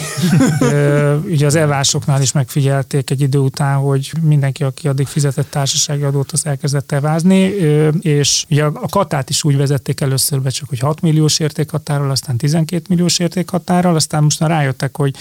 ugye 1.36 1.46
az 1.46 1.56
evásoknál 1.56 2.22
is 2.22 2.32
megfigyelték 2.32 3.10
egy 3.10 3.22
idő 3.22 3.38
után, 3.38 3.78
hogy 3.78 4.12
mindenki, 4.22 4.64
aki 4.64 4.88
addig 4.88 5.08
fizetett 5.08 5.50
társasági 5.50 6.04
adót, 6.04 6.32
az 6.32 6.46
elkezdett 6.46 6.92
evázni, 6.92 7.40
és 8.02 8.46
ugye 8.50 8.64
a 8.64 8.88
katát 8.90 9.30
is 9.30 9.44
úgy 9.44 9.58
vezették 9.58 10.02
először 10.02 10.42
be, 10.42 10.50
csak 10.50 10.70
hogy 10.70 10.80
6 10.80 11.02
milliós 11.02 11.40
értékhatáról, 11.40 12.12
aztán 12.12 12.38
12 12.38 12.86
milliós 12.90 13.20
értékhatárral, 13.80 13.96
aztán 13.96 14.24
most 14.24 14.40
már 14.40 14.50
rájöttek, 14.50 14.98
hogy 14.98 15.16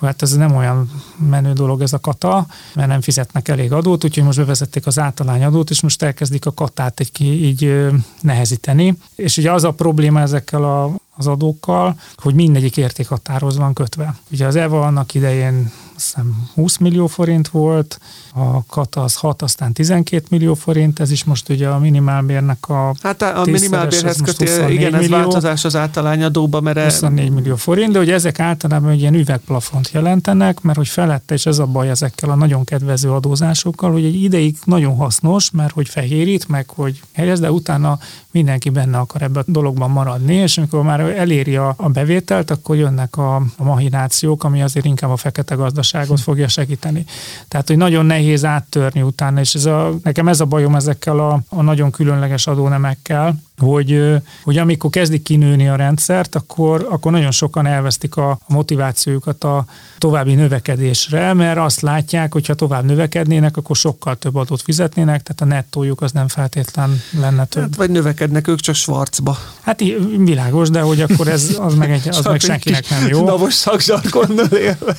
hát 0.00 0.22
ez 0.22 0.32
nem 0.32 0.56
olyan 0.56 0.90
menő 1.30 1.52
dolog 1.52 1.82
ez 1.82 1.92
a 1.92 1.98
kata, 1.98 2.46
mert 2.74 2.88
nem 2.88 3.00
fizetnek 3.00 3.48
elég 3.48 3.72
adót, 3.72 4.04
úgyhogy 4.04 4.24
most 4.24 4.38
bevezették 4.38 4.86
az 4.86 4.98
általányadót, 4.98 5.70
és 5.70 5.82
most 5.82 6.02
elkezdik 6.02 6.46
a 6.46 6.52
katát 6.52 7.00
egy 7.00 7.20
így 7.20 7.90
nehezíteni. 8.20 8.96
És 9.14 9.36
ugye 9.36 9.52
az 9.52 9.64
a 9.64 9.70
probléma 9.70 10.20
ezekkel 10.20 10.64
a, 10.64 10.90
az 11.16 11.26
adókkal, 11.26 11.96
hogy 12.16 12.34
mindegyik 12.34 12.76
értékhatárhoz 12.76 13.56
van 13.56 13.72
kötve. 13.72 14.14
Ugye 14.30 14.46
az 14.46 14.56
EVA 14.56 14.80
annak 14.80 15.14
idején 15.14 15.72
hiszem 15.94 16.48
20 16.54 16.76
millió 16.76 17.06
forint 17.06 17.48
volt, 17.48 17.98
a 18.34 18.64
kata 18.64 19.02
az 19.02 19.14
6, 19.14 19.42
aztán 19.42 19.72
12 19.72 20.26
millió 20.30 20.54
forint, 20.54 21.00
ez 21.00 21.10
is 21.10 21.24
most 21.24 21.48
ugye 21.48 21.68
a 21.68 21.78
minimálbérnek 21.78 22.68
a 22.68 22.94
Hát 23.02 23.22
a 23.22 23.42
minimálbérhez 23.44 24.20
köti, 24.20 24.44
igen, 24.72 24.94
ez 24.94 25.00
millió, 25.00 25.16
változás 25.16 25.64
az 25.64 25.76
általányadóba, 25.76 26.60
mert... 26.60 26.80
24 26.82 27.30
millió 27.30 27.56
forint, 27.56 27.92
de 27.92 27.98
hogy 27.98 28.10
ezek 28.10 28.40
általában 28.40 28.90
egy 28.90 29.00
ilyen 29.00 29.14
üvegplafont 29.14 29.90
jelentenek, 29.92 30.60
mert 30.60 30.78
hogy 30.78 30.88
felette, 30.88 31.34
és 31.34 31.46
ez 31.46 31.58
a 31.58 31.66
baj 31.66 31.90
ezekkel 31.90 32.30
a 32.30 32.34
nagyon 32.34 32.64
kedvező 32.64 33.12
adózásokkal, 33.12 33.92
hogy 33.92 34.04
egy 34.04 34.22
ideig 34.22 34.56
nagyon 34.64 34.96
hasznos, 34.96 35.50
mert 35.50 35.72
hogy 35.72 35.88
fehérít, 35.88 36.48
meg 36.48 36.70
hogy 36.70 37.00
helyez, 37.12 37.40
de 37.40 37.50
utána 37.50 37.98
mindenki 38.32 38.70
benne 38.70 38.98
akar 38.98 39.22
ebbe 39.22 39.40
a 39.40 39.44
dologban 39.46 39.90
maradni, 39.90 40.34
és 40.34 40.58
amikor 40.58 40.82
már 40.82 41.00
eléri 41.00 41.56
a, 41.56 41.74
a 41.76 41.88
bevételt, 41.88 42.50
akkor 42.50 42.76
jönnek 42.76 43.16
a, 43.16 43.34
a 43.34 43.64
mahinációk, 43.64 44.44
ami 44.44 44.62
azért 44.62 44.84
inkább 44.84 45.10
a 45.10 45.16
fekete 45.16 45.54
gazdaságot 45.54 46.20
fogja 46.20 46.48
segíteni. 46.48 47.04
Tehát, 47.48 47.68
hogy 47.68 47.76
nagyon 47.76 48.06
nehéz 48.06 48.44
áttörni 48.44 49.02
utána, 49.02 49.40
és 49.40 49.54
ez 49.54 49.64
a, 49.64 49.90
nekem 50.02 50.28
ez 50.28 50.40
a 50.40 50.44
bajom 50.44 50.74
ezekkel 50.74 51.18
a, 51.18 51.40
a 51.48 51.62
nagyon 51.62 51.90
különleges 51.90 52.46
adónemekkel, 52.46 53.34
hogy, 53.58 54.20
hogy 54.42 54.58
amikor 54.58 54.90
kezdik 54.90 55.22
kinőni 55.22 55.68
a 55.68 55.76
rendszert, 55.76 56.34
akkor, 56.34 56.86
akkor 56.90 57.12
nagyon 57.12 57.30
sokan 57.30 57.66
elvesztik 57.66 58.16
a 58.16 58.38
motivációjukat 58.48 59.44
a 59.44 59.64
további 59.98 60.34
növekedésre, 60.34 61.32
mert 61.32 61.58
azt 61.58 61.80
látják, 61.80 62.32
hogy 62.32 62.46
ha 62.46 62.54
tovább 62.54 62.84
növekednének, 62.84 63.56
akkor 63.56 63.76
sokkal 63.76 64.16
több 64.16 64.34
adót 64.36 64.62
fizetnének, 64.62 65.22
tehát 65.22 65.40
a 65.40 65.56
nettójuk 65.56 66.02
az 66.02 66.12
nem 66.12 66.28
feltétlen 66.28 67.00
lenne 67.20 67.44
több. 67.44 67.62
Hát, 67.62 67.76
vagy 67.76 67.90
növekednek 68.22 68.48
ők 68.48 68.60
csak 68.60 68.74
svarcba. 68.74 69.38
Hát 69.60 69.82
világos, 70.16 70.70
de 70.70 70.80
hogy 70.80 71.00
akkor 71.00 71.28
ez 71.28 71.56
az 71.58 71.74
meg, 71.74 71.90
egy, 71.90 72.08
az 72.08 72.24
meg 72.24 72.40
senkinek 72.40 72.88
nem 72.90 73.08
jó. 73.08 73.24
Navos 73.24 73.54
szakzsarkonnal 73.54 74.46
élve. 74.46 74.96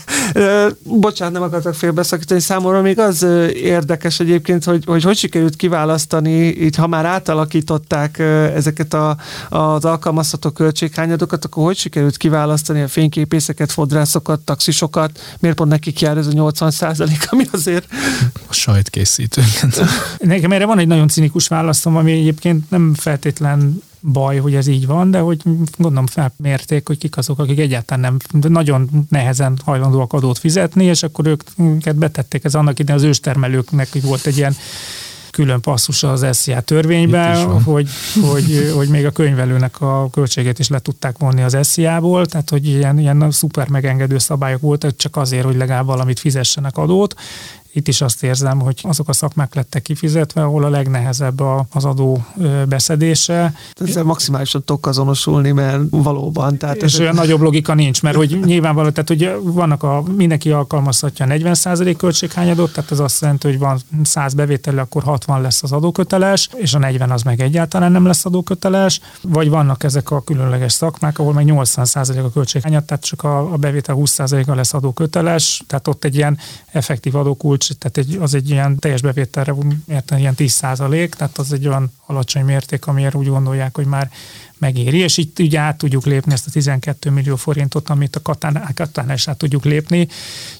Bocsánat, 0.84 1.34
nem 1.34 1.42
akartak 1.42 1.74
félbeszakítani. 1.74 2.40
Számomra 2.40 2.82
még 2.82 3.00
az 3.00 3.24
érdekes 3.54 4.20
egyébként, 4.20 4.64
hogy 4.64 4.84
hogy, 4.86 5.04
hogy 5.04 5.18
sikerült 5.18 5.56
kiválasztani, 5.56 6.48
itt 6.48 6.76
ha 6.76 6.88
már 6.88 7.06
átalakították 7.06 8.20
ezeket 8.56 8.94
a, 8.94 9.18
az 9.50 9.86
alkalmazható 9.86 10.50
költséghányadokat, 10.50 11.46
akkor 11.46 11.64
hogy 11.64 11.78
sikerült 11.78 12.18
kiválasztani 12.18 12.82
a 12.82 12.88
fényképészeket, 12.88 13.72
fodrászokat, 13.72 14.40
taxisokat? 14.40 15.20
Miért 15.40 15.56
pont 15.56 15.70
nekik 15.70 16.02
jár 16.02 16.18
ez 16.18 16.28
a 16.28 16.32
80 16.32 16.72
százalék, 16.72 17.28
ami 17.30 17.46
azért... 17.52 17.86
A 18.48 18.54
sajtkészítőket. 18.54 19.82
Nekem 20.20 20.52
erre 20.52 20.66
van 20.66 20.80
egy 20.80 20.88
nagyon 20.88 21.08
cinikus 21.08 21.48
választom, 21.48 21.96
ami 21.96 22.12
egyébként 22.12 22.70
nem 22.70 22.94
feltétlen 23.14 23.82
baj, 24.02 24.38
hogy 24.38 24.56
ez 24.56 24.68
így 24.68 24.86
van, 24.86 25.12
de 25.12 25.20
hogy 25.20 25.42
gondolom 25.78 26.08
felmérték, 26.08 26.88
hogy 26.88 26.98
kik 26.98 27.18
azok, 27.18 27.40
akik 27.40 27.60
egyáltalán 27.60 28.18
nem, 28.32 28.52
nagyon 28.52 28.90
nehezen 29.10 29.58
hajlandóak 29.64 30.14
adót 30.14 30.38
fizetni, 30.38 30.84
és 30.84 31.04
akkor 31.04 31.38
őket 31.58 31.96
betették, 31.96 32.44
ez 32.44 32.56
annak 32.56 32.80
ide 32.80 32.94
az 32.94 33.04
őstermelőknek 33.04 33.88
volt 34.02 34.26
egy 34.26 34.38
ilyen 34.38 34.56
külön 35.32 35.62
passzus 35.62 36.04
az 36.04 36.26
SZIA 36.32 36.62
törvényben, 36.62 37.62
hogy, 37.62 37.90
hogy, 38.32 38.72
hogy 38.76 38.88
még 38.88 39.06
a 39.06 39.12
könyvelőnek 39.12 39.82
a 39.82 40.10
költségét 40.12 40.60
is 40.60 40.68
le 40.68 40.80
tudták 40.80 41.18
vonni 41.18 41.42
az 41.42 41.58
SZIA-ból, 41.62 42.26
tehát 42.26 42.50
hogy 42.50 42.68
ilyen, 42.68 43.00
ilyen 43.00 43.32
szuper 43.32 43.68
megengedő 43.68 44.18
szabályok 44.18 44.62
voltak, 44.62 44.96
csak 44.96 45.16
azért, 45.16 45.46
hogy 45.46 45.56
legalább 45.56 45.86
valamit 45.86 46.20
fizessenek 46.20 46.78
adót, 46.78 47.16
itt 47.74 47.88
is 47.88 48.02
azt 48.02 48.24
érzem, 48.24 48.60
hogy 48.60 48.80
azok 48.84 49.10
a 49.10 49.14
szakmák 49.14 49.56
lettek 49.56 49.82
kifizetve, 49.82 50.44
ahol 50.44 50.64
a 50.64 50.70
legnehezebb 50.70 51.40
a, 51.40 51.66
az 51.72 51.86
adó 51.86 52.26
beszedése. 52.68 53.54
Ezzel 53.74 54.04
maximálisan 54.04 54.64
tudok 54.64 54.86
azonosulni, 54.86 55.52
mert 55.52 55.82
valóban. 55.90 56.58
Tehát 56.58 56.76
és 56.76 56.94
ez 56.94 57.00
olyan 57.00 57.16
nagyobb 57.16 57.42
logika 57.42 57.74
nincs, 57.74 58.02
mert 58.02 58.16
hogy 58.16 58.40
nyilvánvaló, 58.46 58.90
tehát 58.90 59.08
hogy 59.08 59.52
vannak 59.54 59.84
a, 59.84 60.04
mindenki 60.16 60.52
alkalmazhatja 60.52 61.26
a 61.26 61.30
40% 61.30 61.94
költséghányadót, 61.98 62.74
tehát 62.74 62.92
ez 62.92 63.00
azt 63.00 63.22
jelenti, 63.22 63.48
hogy 63.48 63.60
van 63.60 63.80
100 64.04 64.34
bevétel, 64.34 64.78
akkor 64.78 65.04
60 65.04 65.42
lesz 65.42 65.64
az 65.64 65.72
adóköteles, 65.72 66.50
és 66.56 66.74
a 66.74 66.80
40 66.80 67.12
az 67.12 67.24
meg 67.24 67.42
egyáltalán 67.42 67.92
nem 67.92 68.06
lesz 68.06 68.26
adóköteles, 68.26 69.00
vagy 69.22 69.50
vannak 69.50 69.84
ezek 69.84 70.12
a 70.12 70.22
különleges 70.22 70.74
szakmák, 70.74 71.20
ahol 71.20 71.34
meg 71.34 71.46
80% 71.50 72.26
a 72.26 72.32
költséghányad, 72.32 72.84
tehát 72.84 73.04
csak 73.04 73.24
a, 73.24 73.54
a 73.54 73.58
bevétel 73.58 73.96
20%-a 74.00 74.56
lesz 74.56 74.74
adóköteles, 74.74 75.64
tehát 75.68 75.88
ott 75.88 76.04
egy 76.04 76.16
ilyen 76.16 76.38
effektív 76.72 77.16
adókulcs 77.16 77.63
kulcs, 77.68 77.80
tehát 77.80 77.98
egy, 77.98 78.18
az 78.22 78.34
egy 78.34 78.50
ilyen 78.50 78.80
teljes 78.80 79.02
bevételre 79.02 79.54
érten 79.88 80.18
ilyen 80.18 80.36
10 80.36 80.52
százalék, 80.52 81.16
tehát 81.16 81.38
az 81.38 81.54
egy 81.54 81.68
olyan 81.68 81.92
alacsony 82.06 82.46
mérték, 82.46 82.88
amire 82.88 83.12
úgy 83.14 83.28
gondolják, 83.28 83.76
hogy 83.76 83.86
már 83.86 84.12
megéri, 84.64 84.98
és 84.98 85.18
itt 85.18 85.40
ugye 85.40 85.60
át 85.60 85.78
tudjuk 85.78 86.06
lépni 86.06 86.34
ezt 86.34 86.48
a 86.48 86.52
12 86.52 87.10
millió 87.10 87.36
forintot, 87.36 87.90
amit 87.90 88.16
a 88.16 88.22
katánál 88.74 89.16
is 89.16 89.28
át 89.28 89.38
tudjuk 89.38 89.66
lépni, 89.66 90.08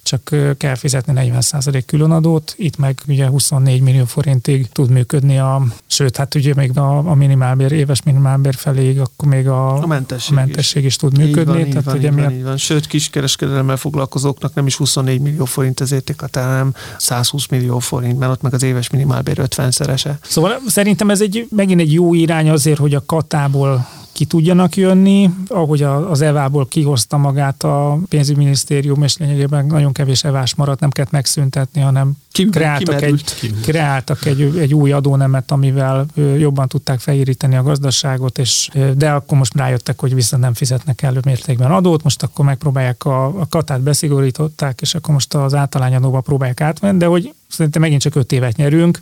csak 0.04 0.36
kell 0.58 0.76
fizetni 0.76 1.14
40% 1.16 1.84
különadót, 1.86 2.54
itt 2.58 2.78
meg 2.78 3.00
ugye 3.08 3.28
24 3.28 3.82
millió 3.82 4.06
forintig 4.06 4.68
tud 4.72 4.90
működni 4.90 5.38
a, 5.40 5.66
sőt, 5.88 6.18
hát 6.18 6.36
ugye 6.36 6.54
még 6.56 6.78
a, 6.78 6.98
a 6.98 7.14
minimálbér, 7.14 7.72
éves 7.72 8.04
minimálbér 8.04 8.56
feléig, 8.56 9.00
akkor 9.00 9.28
még 9.28 9.48
a, 9.48 9.82
a 9.82 9.88
mentesség, 9.88 10.38
a 10.38 10.40
mentesség 10.40 10.84
is. 10.84 10.88
is 10.88 10.96
tud 10.96 11.18
működni. 11.18 11.58
Így 11.58 11.62
van, 11.62 11.70
tehát 11.70 11.86
van, 11.86 11.96
ugye 11.96 12.10
így 12.10 12.16
van, 12.16 12.32
így 12.32 12.44
van. 12.44 12.58
Sőt, 12.58 12.88
kiskereskedelemmel 12.88 13.78
foglalkozóknak 13.78 14.54
nem 14.54 14.68
is 14.68 14.76
24 14.76 15.22
millió 15.22 15.46
forint 15.46 15.80
az 15.80 15.92
értékhatár, 15.92 16.46
hanem 16.46 16.74
120 16.98 17.48
millió 17.48 17.80
forint, 17.80 18.20
mert 18.20 18.32
ott 18.32 18.42
meg 18.42 18.54
az 18.54 18.64
éves 18.64 18.90
minimálbér 18.90 19.38
50-szerese. 19.42 20.14
Szóval 20.22 20.62
szerintem 20.68 21.10
ez 21.10 21.22
egy 21.22 21.48
megint 21.50 21.80
egy 21.80 21.94
jó 21.94 22.14
irány 22.14 22.50
azért, 22.50 22.80
hogy 22.80 22.94
a 22.94 23.06
katából 23.06 23.88
ki 24.14 24.26
tudjanak 24.26 24.76
jönni, 24.76 25.30
ahogy 25.48 25.82
az 25.84 26.22
EVA-ból 26.22 26.68
kihozta 26.68 27.18
magát 27.18 27.64
a 27.64 27.98
pénzügyminisztérium, 28.10 29.04
és 29.04 29.18
lényegében 29.18 29.66
nagyon 29.66 29.92
kevés 29.92 30.24
evás 30.24 30.56
maradt, 30.56 30.80
nem 30.80 30.90
kellett 30.90 31.12
megszüntetni, 31.12 31.82
hanem 31.82 32.14
ki, 32.32 32.50
kreáltak, 32.50 33.02
egy, 33.02 33.24
kreáltak 33.62 34.26
egy, 34.26 34.58
egy 34.58 34.74
új 34.74 34.92
adónemet, 34.92 35.52
amivel 35.52 36.06
jobban 36.38 36.68
tudták 36.68 37.00
felírítani 37.00 37.56
a 37.56 37.64
gazdaságot, 37.64 38.38
és 38.38 38.70
de 38.96 39.12
akkor 39.12 39.38
most 39.38 39.56
rájöttek, 39.56 40.00
hogy 40.00 40.14
vissza 40.14 40.38
nem 40.38 40.54
fizetnek 40.54 41.02
elő 41.02 41.20
mértékben 41.26 41.72
adót, 41.72 42.04
most 42.04 42.24
akkor 42.24 42.46
megpróbálják 42.46 43.06
a, 43.06 43.26
a 43.26 43.48
katát 43.50 43.82
beszigorították, 43.82 44.82
és 44.82 44.96
akkor 44.96 45.14
most 45.14 45.34
az 45.34 45.54
általányadóba 45.54 46.22
próbálják 46.22 46.62
átvenni, 46.62 46.98
de 46.98 47.06
hogy 47.06 47.34
szerintem 47.48 47.82
megint 47.82 48.02
csak 48.02 48.16
öt 48.16 48.32
évet 48.32 48.56
nyerünk, 48.56 49.00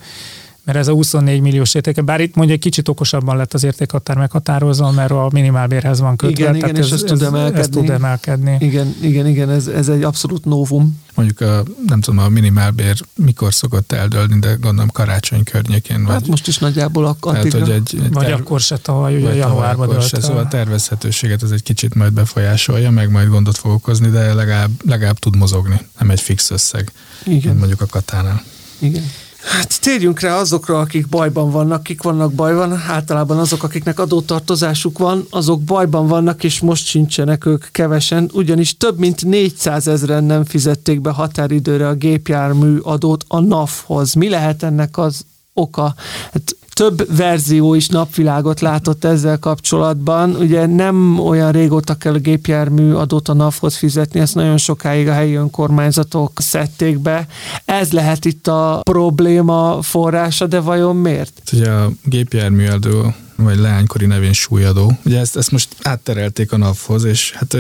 mert 0.64 0.78
ez 0.78 0.88
a 0.88 0.92
24 0.92 1.42
milliós 1.42 1.74
értéke, 1.74 2.02
bár 2.02 2.22
itt 2.22 2.36
mondja 2.36 2.56
egy 2.56 2.62
kicsit 2.62 2.88
okosabban 2.88 3.38
lett 3.38 3.54
az 3.54 3.64
értékhatár 3.64 4.18
meghatározva, 4.18 4.92
mert 4.92 5.12
a 5.12 5.30
minimálbérhez 5.32 6.00
van 6.00 6.16
kötve. 6.16 6.42
Igen, 6.42 6.56
igen, 6.56 6.76
és 6.76 6.86
ez, 6.86 6.92
ez, 6.92 7.02
tud 7.02 7.22
emelkedni. 7.22 7.60
Ez 7.60 7.68
tud 7.68 7.90
emelkedni. 7.90 8.58
Igen, 8.60 8.96
igen, 9.02 9.28
igen, 9.28 9.50
ez, 9.50 9.68
ez 9.68 9.90
egy 9.90 10.04
abszolút 10.04 10.46
novum. 10.46 11.00
Mondjuk 11.16 11.42
a, 11.42 11.64
nem 11.88 12.02
tudom, 12.02 12.20
a 12.20 12.30
minimálbér 12.30 13.02
mikor 13.16 13.54
szokott 13.54 13.92
eldőlni, 13.92 14.40
de 14.40 14.54
gondolom 14.62 14.90
karácsony 14.90 15.44
környékén. 15.44 16.06
Hát 16.06 16.20
vagy, 16.20 16.30
most 16.30 16.48
is 16.48 16.58
nagyjából 16.58 17.06
a 17.06 17.16
tehát, 17.22 17.52
hogy 17.52 17.70
egy, 17.70 17.96
egy 18.04 18.14
Vagy 18.14 18.26
terv, 18.26 18.40
akkor 18.40 18.60
se 18.60 18.78
tavaly, 18.78 19.16
ugye 19.16 19.36
januárban 19.36 20.02
se, 20.02 20.22
Szóval 20.22 20.44
a 20.44 20.48
tervezhetőséget 20.48 21.44
ez 21.44 21.52
egy 21.52 21.64
kicsit 21.64 21.96
majd 21.96 22.14
befolyásolja, 22.14 22.90
meg 22.90 23.12
majd 23.12 23.28
gondot 23.28 23.58
fog 23.58 23.72
okozni, 23.72 24.10
de 24.10 24.34
legalább, 24.34 24.72
legalább 24.86 25.20
tud 25.20 25.36
mozogni, 25.36 25.80
nem 26.00 26.10
egy 26.10 26.22
fix 26.22 26.50
összeg, 26.50 26.92
igen. 27.26 27.56
mondjuk 27.56 27.82
a 27.82 27.86
katánál. 27.86 28.44
Igen. 28.80 29.04
Hát 29.44 29.82
térjünk 29.82 30.20
rá 30.20 30.36
azokra, 30.38 30.80
akik 30.80 31.08
bajban 31.08 31.52
vannak, 31.52 31.80
akik 31.80 32.02
vannak 32.02 32.34
bajban. 32.34 32.74
Általában 32.88 33.38
azok, 33.38 33.64
akiknek 33.64 34.00
adótartozásuk 34.00 34.98
van, 34.98 35.26
azok 35.30 35.62
bajban 35.62 36.08
vannak, 36.08 36.44
és 36.44 36.60
most 36.60 36.86
sincsenek 36.86 37.46
ők 37.46 37.66
kevesen, 37.72 38.30
ugyanis 38.34 38.78
több 38.78 38.98
mint 38.98 39.26
400 39.26 39.88
ezeren 39.88 40.24
nem 40.24 40.46
fizették 40.46 41.02
be 41.02 41.10
határidőre 41.10 41.88
a 41.88 41.94
gépjármű 41.94 42.78
adót 42.78 43.26
a 43.28 43.40
NAV-hoz. 43.40 44.14
Mi 44.14 44.30
lehet 44.30 44.64
ennek 44.64 44.98
az 44.98 45.26
oka? 45.54 45.96
Hát 46.32 46.56
több 46.74 47.16
verzió 47.16 47.74
is 47.74 47.88
napvilágot 47.88 48.60
látott 48.60 49.04
ezzel 49.04 49.40
kapcsolatban. 49.40 50.36
Ugye 50.36 50.66
nem 50.66 51.20
olyan 51.20 51.52
régóta 51.52 51.96
kell 51.96 52.14
a 52.14 52.18
gépjármű 52.18 52.94
adót 52.94 53.30
a 53.30 53.34
NAV-hoz 53.34 53.76
fizetni, 53.76 54.20
ezt 54.20 54.36
nagyon 54.36 54.58
sokáig 54.58 55.08
a 55.08 55.14
helyi 55.14 55.34
önkormányzatok 55.34 56.32
szedték 56.36 57.00
be. 57.00 57.28
Ez 57.66 57.92
lehet 57.92 58.26
itt 58.26 58.48
a 58.48 58.82
probléma 58.84 59.82
forrása, 59.82 60.48
de 60.48 60.60
vajon 60.60 60.96
miért? 60.96 61.42
Ugye 61.54 61.70
a 61.70 61.92
gépjármű 62.04 62.68
adó 62.68 63.14
vagy 63.44 63.58
leánykori 63.58 64.06
nevén 64.06 64.34
súlyadó. 64.34 65.00
Ugye 65.06 65.20
ezt, 65.20 65.38
ezt 65.38 65.52
most 65.52 65.76
átterelték 65.82 66.52
a 66.52 66.58
NAV-hoz, 66.58 67.04
és 67.04 67.32
hát 67.32 67.58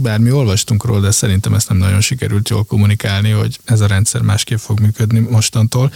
bármi 0.00 0.30
olvastunk 0.30 0.84
róla, 0.84 1.00
de 1.00 1.10
szerintem 1.10 1.54
ezt 1.54 1.68
nem 1.68 1.78
nagyon 1.78 2.00
sikerült 2.00 2.48
jól 2.48 2.64
kommunikálni, 2.64 3.30
hogy 3.30 3.58
ez 3.64 3.80
a 3.80 3.86
rendszer 3.86 4.20
másképp 4.20 4.58
fog 4.58 4.80
működni 4.80 5.18
mostantól, 5.18 5.92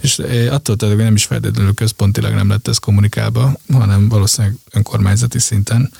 és 0.00 0.18
attól 0.50 0.76
tehát, 0.76 0.94
hogy 0.94 1.04
nem 1.04 1.14
is 1.14 1.24
feltétlenül 1.24 1.74
központilag 1.74 2.32
nem 2.32 2.48
lett 2.48 2.68
ez 2.68 2.78
kommunikálva, 2.78 3.52
hanem 3.72 4.08
valószínűleg 4.08 4.56
önkormányzati 4.72 5.38
szinten, 5.38 5.90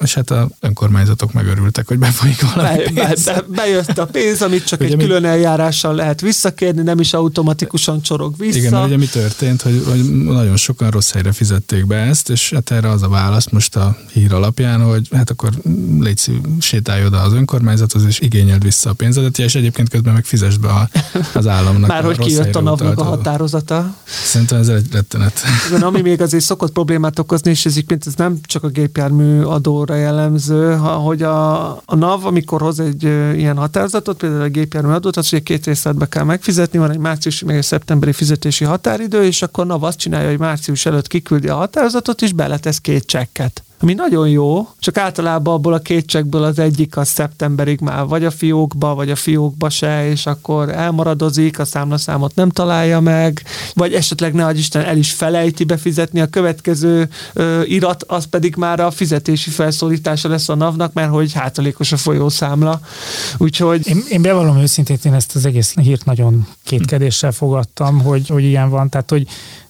és 0.00 0.14
hát 0.14 0.30
a 0.30 0.48
önkormányzatok 0.60 1.32
megörültek, 1.32 1.88
hogy 1.88 1.98
befolyik 1.98 2.54
valami 2.54 2.76
be, 2.76 3.04
pénz. 3.06 3.24
Be, 3.24 3.32
be, 3.32 3.44
bejött 3.48 3.98
a 3.98 4.06
pénz, 4.06 4.42
amit 4.42 4.66
csak 4.66 4.80
ugye 4.80 4.88
egy 4.88 4.96
mi... 4.96 5.02
külön 5.02 5.24
eljárással 5.24 5.94
lehet 5.94 6.20
visszakérni, 6.20 6.82
nem 6.82 7.00
is 7.00 7.12
automatikusan 7.12 8.02
csorog 8.02 8.34
vissza. 8.38 8.58
Igen, 8.58 8.72
mert 8.72 8.86
ugye 8.86 8.96
mi 8.96 9.06
történt, 9.06 9.62
hogy, 9.62 9.82
hogy 9.86 10.24
nagyon 10.24 10.56
sokan 10.56 10.90
rossz 10.90 11.12
helyre 11.12 11.32
fizették 11.32 11.86
be 11.86 11.96
ezt, 11.96 12.27
és 12.28 12.52
hát 12.54 12.70
erre 12.70 12.90
az 12.90 13.02
a 13.02 13.08
válasz 13.08 13.48
most 13.48 13.76
a 13.76 13.96
hír 14.12 14.32
alapján, 14.32 14.80
hogy 14.80 15.08
hát 15.12 15.30
akkor 15.30 15.50
légy 16.00 16.16
szív, 16.16 16.40
sétálj 16.60 17.04
oda 17.04 17.20
az 17.20 17.32
önkormányzathoz, 17.32 18.04
és 18.04 18.20
igényeld 18.20 18.62
vissza 18.62 18.90
a 18.90 18.92
pénzedet, 18.92 19.38
és 19.38 19.54
egyébként 19.54 19.88
közben 19.88 20.12
meg 20.12 20.24
fizesd 20.24 20.60
be 20.60 20.68
a, 20.68 20.88
az 21.34 21.46
államnak. 21.46 21.88
Már 21.88 22.04
hogy 22.04 22.18
kijött 22.18 22.56
a 22.56 22.60
napnak 22.60 22.98
a 22.98 23.04
határozata. 23.04 23.94
Szerintem 24.04 24.58
ez 24.58 24.68
egy 24.68 24.92
rettenet. 24.92 25.40
Igen, 25.68 25.82
ami 25.82 26.00
még 26.00 26.20
azért 26.20 26.44
szokott 26.44 26.72
problémát 26.72 27.18
okozni, 27.18 27.50
és 27.50 27.66
ez, 27.66 27.76
ez 28.06 28.14
nem 28.16 28.38
csak 28.42 28.64
a 28.64 28.68
gépjármű 28.68 29.42
adóra 29.42 29.94
jellemző, 29.94 30.74
hogy 30.76 31.22
a, 31.22 31.70
a 31.70 31.94
NAV, 31.94 32.26
amikor 32.26 32.60
hoz 32.60 32.80
egy 32.80 33.02
ilyen 33.36 33.56
határozatot, 33.56 34.16
például 34.16 34.42
a 34.42 34.48
gépjármű 34.48 34.92
adót, 34.92 35.16
az 35.16 35.26
ugye 35.32 35.42
két 35.42 35.66
részletbe 35.66 36.06
kell 36.06 36.24
megfizetni, 36.24 36.78
van 36.78 36.90
egy 36.90 36.98
márciusi, 36.98 37.44
meg 37.44 37.56
egy 37.56 37.62
szeptemberi 37.62 38.12
fizetési 38.12 38.64
határidő, 38.64 39.24
és 39.24 39.42
akkor 39.42 39.66
NAV 39.66 39.84
azt 39.84 39.98
csinálja, 39.98 40.28
hogy 40.28 40.38
március 40.38 40.86
előtt 40.86 41.06
kiküldi 41.06 41.48
a 41.48 41.56
határozatot, 41.56 42.07
és 42.16 42.32
beletesz 42.32 42.78
két 42.78 43.06
csekket. 43.06 43.62
Ami 43.80 43.94
nagyon 43.94 44.28
jó, 44.28 44.68
csak 44.78 44.96
általában 44.96 45.54
abból 45.54 45.72
a 45.72 45.78
két 45.78 46.06
csekkből 46.06 46.42
az 46.42 46.58
egyik 46.58 46.96
az 46.96 47.08
szeptemberig 47.08 47.80
már 47.80 48.06
vagy 48.06 48.24
a 48.24 48.30
fiókba, 48.30 48.94
vagy 48.94 49.10
a 49.10 49.16
fiókba 49.16 49.70
se, 49.70 50.08
és 50.10 50.26
akkor 50.26 50.68
elmaradozik, 50.68 51.58
a 51.58 51.64
számlaszámot 51.64 52.34
nem 52.34 52.50
találja 52.50 53.00
meg, 53.00 53.42
vagy 53.74 53.92
esetleg 53.92 54.34
ne 54.34 54.52
Isten 54.52 54.84
el 54.84 54.96
is 54.96 55.12
felejti 55.12 55.64
befizetni, 55.64 56.20
a 56.20 56.26
következő 56.26 57.08
ö, 57.32 57.62
irat, 57.62 58.02
az 58.02 58.24
pedig 58.24 58.56
már 58.56 58.80
a 58.80 58.90
fizetési 58.90 59.50
felszólítása 59.50 60.28
lesz 60.28 60.48
a 60.48 60.54
NAV-nak, 60.54 60.92
mert 60.92 61.10
hogy 61.10 61.32
hátalékos 61.32 61.92
a 61.92 61.96
folyószámla. 61.96 62.80
Úgyhogy... 63.36 63.88
Én, 63.88 64.02
én 64.08 64.22
bevallom 64.22 64.56
őszintén, 64.56 64.98
én 65.04 65.14
ezt 65.14 65.34
az 65.34 65.46
egész 65.46 65.74
hírt 65.74 66.04
nagyon 66.04 66.46
kétkedéssel 66.64 67.32
fogadtam, 67.32 68.00
hogy, 68.00 68.28
hogy 68.28 68.44
ilyen 68.44 68.70
van, 68.70 68.88
tehát 68.88 69.10
hogy 69.10 69.26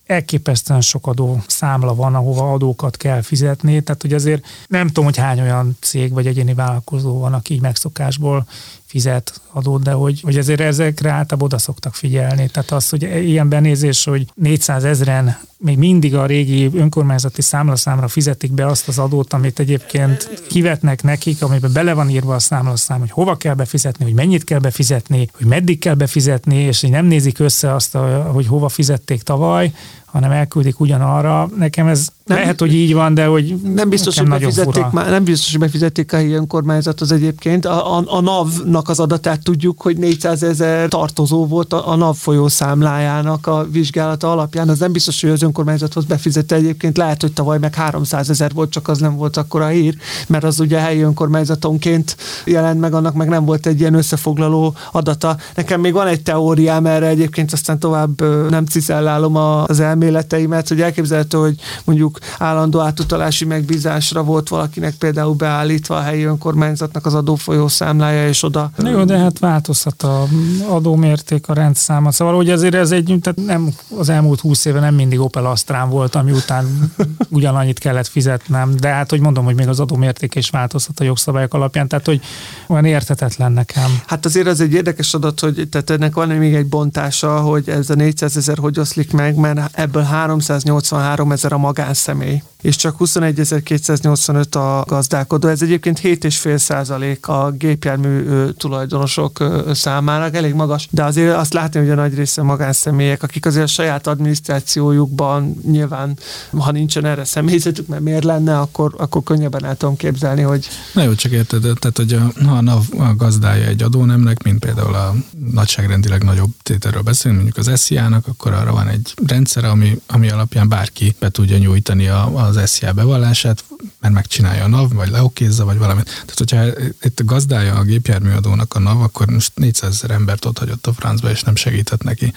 elképesztően 0.09 0.81
sok 0.81 1.07
adó 1.07 1.43
számla 1.47 1.95
van, 1.95 2.15
ahova 2.15 2.53
adókat 2.53 2.97
kell 2.97 3.23
fizetni, 3.23 3.81
tehát 3.81 4.03
hogy 4.03 4.13
azért 4.13 4.47
nem 4.67 4.87
tudom, 4.87 5.05
hogy 5.05 5.17
hány 5.17 5.41
olyan 5.41 5.77
cég 5.81 6.13
vagy 6.13 6.27
egyéni 6.27 6.55
vállalkozó 6.55 7.19
van, 7.19 7.33
aki 7.33 7.55
így 7.55 7.61
megszokásból 7.61 8.47
fizet 8.89 9.41
adót, 9.53 9.83
de 9.83 9.93
hogy, 9.93 10.21
hogy 10.21 10.37
ezért 10.37 10.61
ezekre 10.61 11.11
általában 11.11 11.47
oda 11.47 11.59
szoktak 11.59 11.95
figyelni. 11.95 12.49
Tehát 12.49 12.71
az, 12.71 12.89
hogy 12.89 13.03
ilyen 13.03 13.49
benézés, 13.49 14.05
hogy 14.05 14.27
400 14.35 14.85
ezeren 14.85 15.39
még 15.59 15.79
mindig 15.79 16.15
a 16.15 16.27
régi 16.27 16.71
önkormányzati 16.75 17.43
számlaszámra 17.43 18.09
fizetik 18.09 18.53
be 18.53 18.67
azt 18.67 18.89
az 18.89 18.99
adót, 18.99 19.33
amit 19.33 19.59
egyébként 19.59 20.43
kivetnek 20.49 21.03
nekik, 21.03 21.43
amiben 21.43 21.73
bele 21.73 21.93
van 21.93 22.11
írva 22.11 22.35
a 22.35 22.39
számlaszám, 22.39 22.99
hogy 22.99 23.11
hova 23.11 23.37
kell 23.37 23.55
befizetni, 23.55 24.05
hogy 24.05 24.15
mennyit 24.15 24.45
kell 24.45 24.59
befizetni, 24.59 25.29
hogy 25.33 25.47
meddig 25.47 25.79
kell 25.79 25.95
befizetni, 25.95 26.57
és 26.57 26.81
hogy 26.81 26.91
nem 26.91 27.07
nézik 27.07 27.39
össze 27.39 27.75
azt, 27.75 27.97
hogy 28.33 28.47
hova 28.47 28.69
fizették 28.69 29.23
tavaly, 29.23 29.73
hanem 30.11 30.31
elküldik 30.31 30.81
ugyanarra. 30.81 31.51
Nekem 31.57 31.87
ez 31.87 32.09
nem, 32.25 32.39
lehet, 32.39 32.61
hogy 32.61 32.75
így 32.75 32.95
van, 32.95 33.15
de 33.15 33.27
hogy 33.27 33.55
nem 33.75 33.89
biztos, 33.89 34.19
hogy 34.19 34.29
befizették 34.29 34.91
már, 34.91 35.11
nem 35.11 35.25
biztos, 35.25 35.51
hogy 35.51 35.61
befizették 35.61 36.13
a 36.13 36.17
helyi 36.17 36.33
önkormányzathoz 36.33 37.13
egyébként. 37.13 37.65
A, 37.65 37.99
a, 37.99 38.05
a 38.07 38.21
NAV-nak 38.21 38.89
az 38.89 39.01
adatát 39.01 39.43
tudjuk, 39.43 39.83
hogy 39.83 39.97
400 39.97 40.43
ezer 40.43 40.89
tartozó 40.89 41.47
volt 41.47 41.73
a, 41.73 41.89
a 41.89 41.97
NAV 41.97 42.17
folyószámlájának 42.17 43.47
a 43.47 43.67
vizsgálata 43.71 44.33
alapján. 44.33 44.69
Az 44.69 44.79
nem 44.79 44.93
biztos, 44.93 45.21
hogy 45.21 45.31
az 45.31 45.43
önkormányzathoz 45.43 46.05
befizette 46.05 46.55
egyébként. 46.55 46.97
Lehet, 46.97 47.21
hogy 47.21 47.33
tavaly 47.33 47.59
meg 47.59 47.75
300 47.75 48.31
ezer 48.31 48.53
volt, 48.55 48.71
csak 48.71 48.89
az 48.89 48.99
nem 48.99 49.17
volt 49.17 49.37
akkor 49.37 49.61
a 49.61 49.67
hír, 49.67 49.97
mert 50.29 50.45
az 50.45 50.61
ugye 50.61 50.79
helyi 50.79 51.01
önkormányzatonként 51.01 52.17
jelent 52.45 52.81
meg, 52.81 52.95
annak 52.95 53.15
meg 53.15 53.29
nem 53.29 53.45
volt 53.45 53.67
egy 53.67 53.81
ilyen 53.81 53.95
összefoglaló 53.95 54.75
adata. 54.93 55.37
Nekem 55.55 55.81
még 55.81 55.93
van 55.93 56.07
egy 56.07 56.23
teóriám 56.23 56.87
erre 56.87 57.07
egyébként, 57.07 57.53
aztán 57.53 57.79
tovább 57.79 58.21
nem 58.51 58.65
cizellálom 58.65 59.37
az 59.37 59.81
elméleteimet, 59.99 60.69
hogy 60.69 60.81
elképzelhető, 60.81 61.39
hogy 61.39 61.61
mondjuk 61.85 62.19
állandó 62.39 62.81
átutalási 62.81 63.45
megbízásra 63.45 64.23
volt 64.23 64.49
valakinek 64.49 64.95
például 64.95 65.35
beállítva 65.35 65.97
a 65.97 66.01
helyi 66.01 66.23
önkormányzatnak 66.23 67.07
az 67.07 67.15
adófolyószámlája, 67.15 68.29
és 68.29 68.43
oda... 68.43 68.71
Na 68.77 68.91
jó, 68.91 69.05
de 69.05 69.19
hát 69.19 69.39
változhat 69.39 70.03
a 70.03 70.27
adómérték, 70.69 71.49
a 71.49 71.53
rendszáma. 71.53 72.13
Szóval 72.13 72.35
hogy 72.35 72.51
ezért 72.51 72.75
ez 72.75 72.91
egy, 72.91 73.19
tehát 73.23 73.47
nem 73.47 73.75
az 73.99 74.09
elmúlt 74.09 74.41
húsz 74.41 74.65
éve 74.65 74.81
nem 74.81 74.95
mindig 74.95 75.21
Opel 75.21 75.47
Astrán 75.47 75.89
volt, 75.89 76.15
ami 76.15 76.33
után 76.33 76.93
ugyanannyit 77.29 77.79
kellett 77.79 78.07
fizetnem, 78.07 78.77
de 78.81 78.89
hát 78.89 79.11
hogy 79.11 79.21
mondom, 79.21 79.45
hogy 79.45 79.55
még 79.55 79.69
az 79.69 79.81
adómérték 79.81 80.35
is 80.35 80.51
változhat 80.51 81.01
a 81.01 81.05
jogszabályok 81.05 81.55
alapján, 81.55 81.89
tehát 81.89 82.07
hogy 82.07 82.21
olyan 82.67 82.85
értetetlen 82.85 83.53
nekem. 83.53 84.01
Hát 84.07 84.25
azért 84.25 84.47
az 84.47 84.61
egy 84.61 84.73
érdekes 84.73 85.15
adat, 85.15 85.41
hogy 85.41 85.69
tehát 85.71 85.91
ennek 85.91 86.15
van 86.15 86.29
még 86.29 86.55
egy 86.55 86.67
bontása, 86.67 87.41
hogy 87.41 87.69
ez 87.69 87.91
a 87.91 87.95
400 87.95 88.37
ezer 88.37 88.59
hogy 88.59 88.79
oszlik 88.79 89.13
meg, 89.13 89.37
mert 89.37 89.79
ebből 89.89 90.03
383 90.03 91.33
ezer 91.33 91.53
a 91.53 91.59
magánsz 91.59 91.99
személy, 91.99 92.43
és 92.63 92.77
csak 92.77 92.97
21.285 92.99 94.51
a 94.51 94.85
gazdálkodó. 94.87 95.49
Ez 95.49 95.63
egyébként 95.63 96.01
7,5 96.01 96.57
százalék 96.57 97.29
a 97.29 97.51
gépjármű 97.51 98.25
tulajdonosok 98.57 99.45
számának, 99.73 100.35
elég 100.35 100.55
magas, 100.55 100.89
de 100.91 101.05
azért 101.05 101.37
azt 101.37 101.53
látni, 101.53 101.81
hogy 101.81 101.91
a 101.91 101.95
nagy 101.95 102.15
része 102.15 102.43
magánszemélyek, 102.43 103.23
akik 103.23 103.47
azért 103.47 103.65
a 103.65 103.69
saját 103.69 104.07
adminisztrációjukban 104.07 105.57
nyilván, 105.71 106.19
ha 106.59 106.71
nincsen 106.71 107.05
erre 107.05 107.25
személyzetük, 107.25 107.87
mert 107.87 108.03
miért 108.03 108.25
lenne, 108.25 108.59
akkor, 108.59 108.95
akkor 108.99 109.23
könnyebben 109.23 109.65
el 109.65 109.77
tudom 109.77 109.97
képzelni, 109.97 110.43
hogy... 110.43 110.69
Na 110.95 111.03
jó, 111.03 111.15
csak 111.15 111.33
érted, 111.33 111.61
tehát 111.61 111.97
hogy 111.97 112.13
a, 112.13 112.33
a, 112.49 113.03
a 113.03 113.15
gazdája 113.17 113.67
egy 113.67 113.83
adónemnek, 113.83 114.43
mint 114.43 114.59
például 114.59 114.95
a 114.95 115.15
nagyságrendileg 115.53 116.25
nagyobb 116.25 116.51
tételről 116.63 117.03
beszélünk, 117.03 117.43
mondjuk 117.43 117.67
az 117.67 117.81
SZIA-nak, 117.81 118.27
akkor 118.27 118.53
arra 118.53 118.73
van 118.73 118.89
egy 118.89 119.15
rendszer, 119.27 119.65
ami, 119.79 120.01
ami 120.07 120.31
alapján 120.31 120.69
bárki 120.69 121.15
be 121.19 121.29
tudja 121.29 121.59
nyújtani 121.59 122.09
a, 122.09 122.47
az 122.47 122.71
SZIA 122.71 122.93
bevallását, 122.93 123.65
mert 124.01 124.15
megcsinálja 124.15 124.65
a 124.65 124.69
NAV, 124.69 124.93
vagy 124.93 125.11
leokézza, 125.11 125.65
vagy 125.65 125.79
valamit. 125.79 126.05
Tehát, 126.05 126.39
hogyha 126.39 126.65
itt 127.03 127.21
a 127.21 127.25
gazdája 127.25 127.75
a 127.75 127.83
gépjárműadónak 127.83 128.75
a 128.75 128.79
NAV, 128.79 129.03
akkor 129.03 129.27
most 129.27 129.53
400 129.55 129.95
ezer 129.95 130.11
embert 130.11 130.45
ott 130.45 130.59
hagyott 130.59 130.87
a 130.87 130.93
francba, 130.93 131.31
és 131.31 131.43
nem 131.43 131.55
segített 131.55 132.03
neki. 132.03 132.33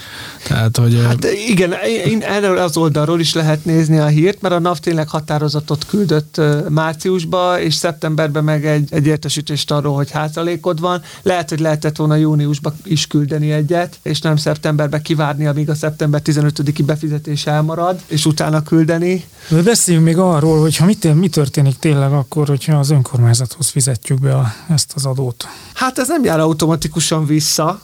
Tehát, 0.48 0.78
hogy... 0.78 1.02
Hát 1.06 1.26
igen, 1.48 1.74
én 2.06 2.22
erről 2.22 2.58
az 2.58 2.78
oldalról 2.78 3.20
is 3.20 3.34
lehet 3.34 3.66
nézni 3.66 3.98
a 3.98 4.06
hírt, 4.06 4.42
mert 4.42 4.54
a 4.54 4.60
NAV 4.60 4.78
tényleg 4.78 5.08
határozatot 5.08 5.86
küldött 5.86 6.42
márciusba, 6.70 7.60
és 7.60 7.74
szeptemberben 7.74 8.44
meg 8.44 8.66
egy, 8.66 8.88
egy 8.94 9.06
értesítést 9.06 9.72
arról, 9.72 9.96
hogy 9.96 10.12
hátralékod 10.12 10.80
van. 10.80 11.02
Lehet, 11.22 11.50
hogy 11.50 11.60
lehetett 11.60 11.96
volna 11.96 12.16
júniusban 12.16 12.74
is 12.84 13.08
küldeni 13.08 13.52
egyet, 13.52 14.00
és 14.02 14.22
nem 14.22 14.36
szeptemberben 14.36 15.02
kivárni, 15.02 15.46
amíg 15.46 15.70
a 15.70 15.76
szeptember 15.76 16.22
15-i 16.24 16.82
befizetés 16.86 17.31
elmarad, 17.46 18.02
és 18.08 18.26
utána 18.26 18.64
küldeni. 18.64 19.26
De 19.48 19.62
beszéljünk 19.62 20.06
még 20.06 20.18
arról, 20.18 20.60
hogy 20.60 20.78
ha 20.78 20.86
mit, 20.86 21.14
mi 21.14 21.28
történik 21.28 21.80
tényleg 21.80 22.12
akkor, 22.12 22.48
hogyha 22.48 22.80
az 22.80 22.90
önkormányzathoz 22.90 23.70
fizetjük 23.70 24.20
be 24.20 24.36
a, 24.36 24.54
ezt 24.70 24.92
az 24.96 25.06
adót. 25.06 25.48
Hát 25.74 25.98
ez 25.98 26.08
nem 26.08 26.24
jár 26.24 26.40
automatikusan 26.40 27.26
vissza, 27.26 27.82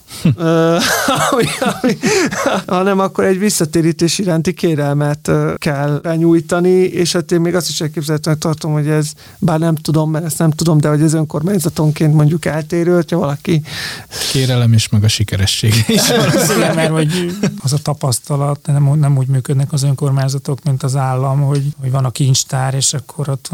ami, 1.32 1.46
ami, 1.82 1.98
hanem 2.68 3.00
akkor 3.00 3.24
egy 3.24 3.40
visszatérítés 3.40 4.18
iránti 4.18 4.54
kérelmet 4.54 5.32
kell 5.56 6.00
benyújtani, 6.02 6.80
és 6.84 7.12
hát 7.12 7.32
én 7.32 7.42
még 7.42 7.56
azt 7.56 7.70
is 7.70 7.82
elképzelhetően 7.82 8.40
tartom, 8.40 8.72
hogy 8.72 8.88
ez, 8.88 9.12
bár 9.38 9.60
nem 9.60 9.76
tudom, 9.76 10.12
mert 10.12 10.26
ezt 10.26 10.38
nem 10.38 10.52
tudom, 10.52 10.80
de 10.80 10.90
hogy 10.90 11.02
ez 11.02 11.14
önkormányzatonként 11.14 12.14
mondjuk 12.14 12.46
eltérő, 12.46 12.94
hogyha 12.94 13.18
valaki... 13.18 13.62
Kérelem 14.32 14.74
is, 14.74 14.90
meg 14.90 15.04
a 15.04 15.08
sikeresség 15.08 15.74
is. 15.88 16.10
Igen, 16.56 16.76
mert 16.76 16.92
hogy 16.92 17.38
az 17.64 17.74
a 17.74 17.78
tapasztalat, 17.78 18.60
nem, 18.66 18.94
nem 19.00 19.18
úgy 19.18 19.28
működnek 19.38 19.74
az 19.74 19.84
önkormányzatok, 19.84 20.64
mint 20.64 20.84
az 20.84 20.96
állam, 20.96 21.42
hogy, 21.42 21.74
hogy 21.80 21.92
van 21.92 22.06
a 22.06 22.12
kincstár, 22.12 22.74
és 22.74 22.94
akkor 22.94 23.30
ott 23.30 23.50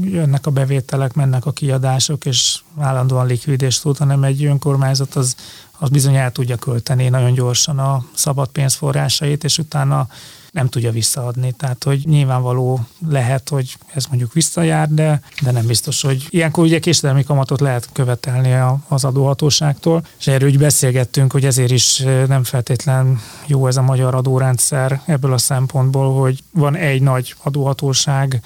jönnek 0.00 0.46
a 0.46 0.50
bevételek, 0.50 1.14
mennek 1.14 1.46
a 1.46 1.52
kiadások, 1.52 2.24
és 2.24 2.60
állandóan 2.78 3.26
likvidést 3.26 3.82
tud, 3.82 3.96
hanem 3.96 4.24
egy 4.24 4.44
önkormányzat 4.44 5.14
az, 5.14 5.36
az 5.78 5.88
bizony 5.88 6.14
el 6.14 6.32
tudja 6.32 6.56
költeni 6.56 7.08
nagyon 7.08 7.32
gyorsan 7.32 7.78
a 7.78 8.04
szabad 8.14 8.48
pénzforrásait, 8.48 9.44
és 9.44 9.58
utána 9.58 10.08
nem 10.50 10.68
tudja 10.68 10.90
visszaadni. 10.90 11.52
Tehát, 11.52 11.84
hogy 11.84 12.02
nyilvánvaló 12.04 12.86
lehet, 13.08 13.48
hogy 13.48 13.76
ez 13.94 14.06
mondjuk 14.06 14.32
visszajár, 14.32 14.88
de, 14.88 15.20
de 15.42 15.50
nem 15.50 15.66
biztos, 15.66 16.00
hogy 16.00 16.26
ilyenkor 16.28 16.64
ugye 16.64 16.78
késedelmi 16.78 17.24
kamatot 17.24 17.60
lehet 17.60 17.88
követelni 17.92 18.76
az 18.88 19.04
adóhatóságtól, 19.04 20.06
és 20.18 20.26
erről 20.26 20.48
úgy 20.48 20.58
beszélgettünk, 20.58 21.32
hogy 21.32 21.44
ezért 21.44 21.70
is 21.70 21.98
nem 22.26 22.44
feltétlen 22.44 23.20
jó 23.46 23.66
ez 23.66 23.76
a 23.76 23.82
magyar 23.82 24.14
adórendszer 24.14 25.00
ebből 25.06 25.32
a 25.32 25.38
szempontból, 25.38 26.20
hogy 26.20 26.42
van 26.50 26.76
egy 26.76 27.02
nagy 27.02 27.34
adóhatóság, 27.42 28.40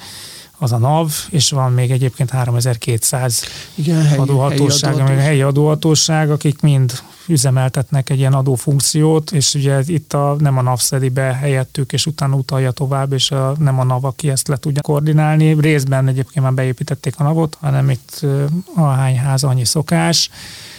az 0.62 0.72
a 0.72 0.79
NAV, 0.79 1.12
és 1.31 1.51
van 1.51 1.72
még 1.72 1.90
egyébként 1.90 2.31
3200 2.31 3.44
Igen, 3.75 4.07
helyi, 4.07 4.20
adóhatóság, 4.20 4.96
helyi, 4.96 5.20
helyi 5.20 5.42
adóhatóság, 5.42 6.31
akik 6.31 6.61
mind 6.61 6.92
üzemeltetnek 7.27 8.11
egy 8.11 8.18
ilyen 8.18 8.33
adófunkciót, 8.33 9.33
és 9.33 9.55
ugye 9.55 9.81
itt 9.87 10.12
a, 10.12 10.37
nem 10.38 10.59
a 10.59 10.62
NAV 10.62 10.79
szedi 10.79 11.09
be 11.09 11.35
helyettük, 11.35 11.92
és 11.92 12.07
utána 12.07 12.35
utalja 12.35 12.70
tovább, 12.70 13.12
és 13.12 13.31
a, 13.31 13.55
nem 13.59 13.79
a 13.79 13.85
NAV, 13.85 14.05
aki 14.05 14.31
ezt 14.31 14.48
le 14.48 14.57
tudja 14.57 14.83
koordinálni. 14.83 15.61
Részben 15.61 16.09
egyébként 16.09 16.44
már 16.44 16.55
beépítették 16.55 17.14
a 17.18 17.22
NAV-ot, 17.22 17.57
hanem 17.61 17.90
itt 17.90 18.27
a 18.75 18.83
hány 18.83 19.18
ház 19.18 19.44
annyi 19.44 19.64
szokás, 19.64 20.31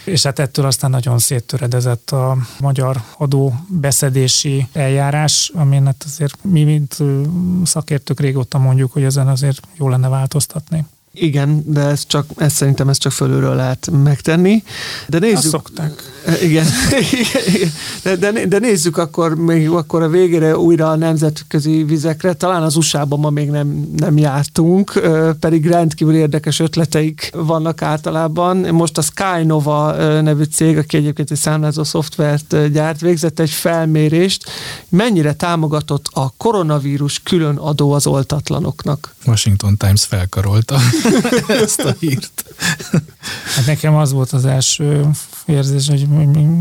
és 0.04 0.24
hát 0.24 0.39
ettől 0.39 0.66
aztán 0.66 0.89
nagyon 0.89 1.20
széttöredezett 1.20 2.12
a 2.12 2.38
magyar 2.60 3.02
adóbeszedési 3.18 4.68
eljárás, 4.74 5.52
amin 5.56 5.86
hát 5.86 6.04
azért 6.06 6.44
mi, 6.44 6.63
mint 6.63 6.98
szakértők 7.63 8.20
régóta 8.20 8.58
mondjuk, 8.58 8.92
hogy 8.92 9.04
ezen 9.04 9.28
azért 9.28 9.68
jó 9.76 9.89
lenne 9.89 10.08
változtatni. 10.08 10.86
Igen, 11.15 11.63
de 11.65 11.82
ez 11.82 12.06
csak, 12.08 12.26
ez 12.38 12.54
szerintem 12.54 12.89
ezt 12.89 12.99
csak 12.99 13.12
fölülről 13.12 13.56
lehet 13.56 13.89
megtenni. 14.04 14.63
De 15.08 15.19
nézzük. 15.19 15.38
Azt 15.38 15.49
szokták. 15.49 16.13
Igen, 16.41 16.65
de, 18.04 18.15
de, 18.15 18.45
de, 18.45 18.60
nézzük 18.60 18.97
akkor 18.97 19.36
még 19.36 19.69
akkor 19.69 20.02
a 20.02 20.10
végére 20.10 20.58
újra 20.58 20.89
a 20.89 20.95
nemzetközi 20.95 21.84
vizekre. 21.84 22.34
Talán 22.34 22.62
az 22.62 22.76
USA-ban 22.76 23.19
ma 23.19 23.30
még 23.30 23.49
nem, 23.49 23.89
nem 23.95 24.17
jártunk, 24.17 25.02
pedig 25.39 25.65
rendkívül 25.65 26.15
érdekes 26.15 26.60
ötleteik 26.60 27.32
vannak 27.34 27.82
általában. 27.82 28.58
Most 28.58 28.97
a 28.97 29.02
Skynova 29.02 29.91
nevű 30.21 30.43
cég, 30.43 30.78
aki 30.78 30.97
egyébként 30.97 31.32
egy 31.32 31.38
számlázó 31.38 31.84
szoftvert 31.84 32.71
gyárt, 32.71 33.02
végzett 33.02 33.39
egy 33.39 33.49
felmérést, 33.49 34.49
mennyire 34.89 35.34
támogatott 35.34 36.06
a 36.12 36.34
koronavírus 36.38 37.19
külön 37.23 37.56
adó 37.56 37.91
az 37.91 38.08
oltatlanoknak. 38.08 39.15
Washington 39.26 39.78
Times 39.78 40.06
felkarolta 40.06 40.80
ezt 41.63 41.80
a 41.80 41.96
hírt. 42.00 42.46
Hát 43.56 43.66
nekem 43.66 43.96
az 43.96 44.12
volt 44.12 44.32
az 44.32 44.46
első 44.46 45.10
érzés, 45.46 45.88
hogy 45.88 46.08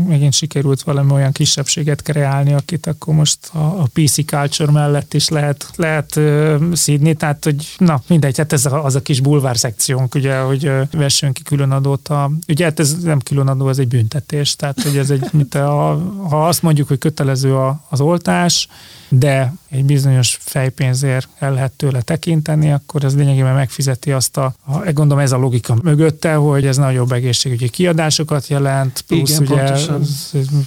megint 0.07 0.33
sikerült 0.33 0.81
valami 0.81 1.11
olyan 1.11 1.31
kisebbséget 1.31 2.01
kreálni, 2.01 2.53
akit 2.53 2.87
akkor 2.87 3.13
most 3.13 3.37
a, 3.51 3.57
a 3.57 3.87
PC 3.93 4.25
culture 4.25 4.71
mellett 4.71 5.13
is 5.13 5.29
lehet, 5.29 5.69
lehet 5.75 6.15
uh, 6.15 6.73
szídni, 6.73 7.13
tehát 7.13 7.43
hogy 7.43 7.75
na 7.77 8.01
mindegy, 8.07 8.37
hát 8.37 8.53
ez 8.53 8.65
a, 8.65 8.85
az 8.85 8.95
a 8.95 9.01
kis 9.01 9.19
bulvár 9.19 9.57
szekciónk, 9.57 10.15
ugye, 10.15 10.37
hogy 10.37 10.67
uh, 10.67 10.81
vessünk 10.91 11.33
ki 11.33 11.43
különadót. 11.43 12.07
A, 12.07 12.31
ugye 12.47 12.65
hát 12.65 12.79
ez 12.79 12.95
nem 13.03 13.19
különadó, 13.19 13.69
ez 13.69 13.77
egy 13.77 13.87
büntetés, 13.87 14.55
tehát 14.55 14.81
hogy 14.81 14.97
ez 14.97 15.09
egy, 15.09 15.25
mint 15.31 15.55
a, 15.55 16.01
ha 16.29 16.47
azt 16.47 16.61
mondjuk, 16.61 16.87
hogy 16.87 16.97
kötelező 16.97 17.55
a, 17.55 17.83
az 17.89 18.01
oltás, 18.01 18.67
de 19.09 19.53
egy 19.69 19.85
bizonyos 19.85 20.37
fejpénzért 20.41 21.27
el 21.39 21.53
lehet 21.53 21.71
tőle 21.71 22.01
tekinteni, 22.01 22.71
akkor 22.71 23.03
ez 23.03 23.15
lényegében 23.15 23.53
megfizeti 23.53 24.11
azt 24.11 24.32
a, 24.37 24.53
a 24.65 24.91
gondolom 24.91 25.23
ez 25.23 25.31
a 25.31 25.37
logika 25.37 25.77
mögötte, 25.83 26.33
hogy 26.33 26.65
ez 26.65 26.77
nagyobb 26.77 27.11
egészségügyi 27.11 27.69
kiadásokat 27.69 28.47
jelent, 28.47 29.01
plusz 29.07 29.39
Igen, 29.39 29.51
ugye, 29.51 29.75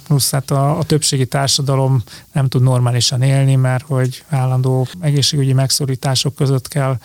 plusz 0.07 0.31
hát 0.31 0.51
a, 0.51 0.77
a 0.77 0.83
többségi 0.83 1.25
társadalom 1.25 2.03
nem 2.31 2.47
tud 2.47 2.61
normálisan 2.61 3.21
élni, 3.21 3.55
mert 3.55 3.85
hogy 3.87 4.23
állandó 4.29 4.87
egészségügyi 4.99 5.53
megszorítások 5.53 6.35
között 6.35 6.67
kell 6.67 6.97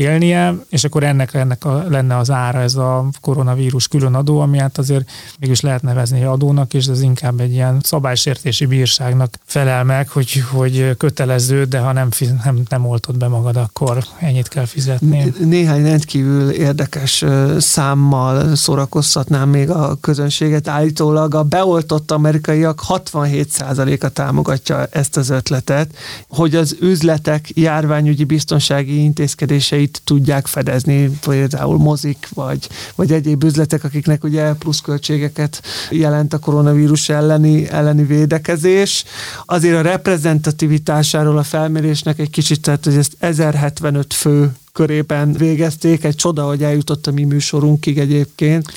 élnie, 0.00 0.54
és 0.68 0.84
akkor 0.84 1.02
ennek, 1.02 1.34
ennek 1.34 1.64
a, 1.64 1.84
lenne 1.88 2.16
az 2.16 2.30
ára 2.30 2.60
ez 2.60 2.74
a 2.74 3.08
koronavírus 3.20 3.88
külön 3.88 4.14
adó, 4.14 4.40
ami 4.40 4.58
hát 4.58 4.78
azért 4.78 5.10
mégis 5.38 5.60
lehet 5.60 5.82
nevezni 5.82 6.24
adónak, 6.24 6.74
és 6.74 6.86
ez 6.86 7.02
inkább 7.02 7.40
egy 7.40 7.52
ilyen 7.52 7.80
szabálysértési 7.82 8.66
bírságnak 8.66 9.34
felel 9.44 9.84
meg, 9.84 10.08
hogy, 10.08 10.42
hogy 10.52 10.96
kötelező, 10.96 11.64
de 11.64 11.78
ha 11.78 11.92
nem, 11.92 12.08
nem, 12.44 12.62
nem 12.68 12.86
oltod 12.86 13.16
be 13.16 13.28
magad, 13.28 13.56
akkor 13.56 14.04
ennyit 14.18 14.48
kell 14.48 14.64
fizetni. 14.64 15.32
Néhány 15.44 15.82
rendkívül 15.82 16.50
érdekes 16.50 17.24
számmal 17.58 18.54
szórakoztatnám 18.54 19.48
még 19.48 19.70
a 19.70 19.96
közönséget. 20.00 20.68
Állítólag 20.68 21.34
a 21.34 21.42
beoltott 21.42 22.10
amerikaiak 22.10 22.82
67%-a 22.88 24.08
támogatja 24.08 24.84
ezt 24.84 25.16
az 25.16 25.30
ötletet, 25.30 25.94
hogy 26.28 26.54
az 26.54 26.76
üzletek 26.80 27.48
járványügyi 27.54 28.24
biztonsági 28.24 29.02
intézkedéseit 29.02 29.89
itt 29.90 30.00
tudják 30.04 30.46
fedezni, 30.46 31.18
például 31.26 31.78
mozik, 31.78 32.28
vagy, 32.34 32.68
vagy 32.94 33.12
egyéb 33.12 33.44
üzletek, 33.44 33.84
akiknek 33.84 34.24
ugye 34.24 34.52
pluszköltségeket 34.52 35.62
jelent 35.90 36.32
a 36.32 36.38
koronavírus 36.38 37.08
elleni, 37.08 37.68
elleni 37.68 38.04
védekezés. 38.04 39.04
Azért 39.44 39.76
a 39.76 39.80
reprezentativitásáról 39.80 41.38
a 41.38 41.42
felmérésnek 41.42 42.18
egy 42.18 42.30
kicsit, 42.30 42.60
tehát 42.60 42.84
hogy 42.84 42.96
ezt 42.96 43.16
1075 43.18 44.14
fő 44.14 44.52
körében 44.80 45.32
végezték. 45.32 46.04
Egy 46.04 46.14
csoda, 46.14 46.46
hogy 46.46 46.62
eljutott 46.62 47.06
a 47.06 47.10
mi 47.10 47.24
műsorunkig 47.24 47.98
egyébként. 47.98 48.76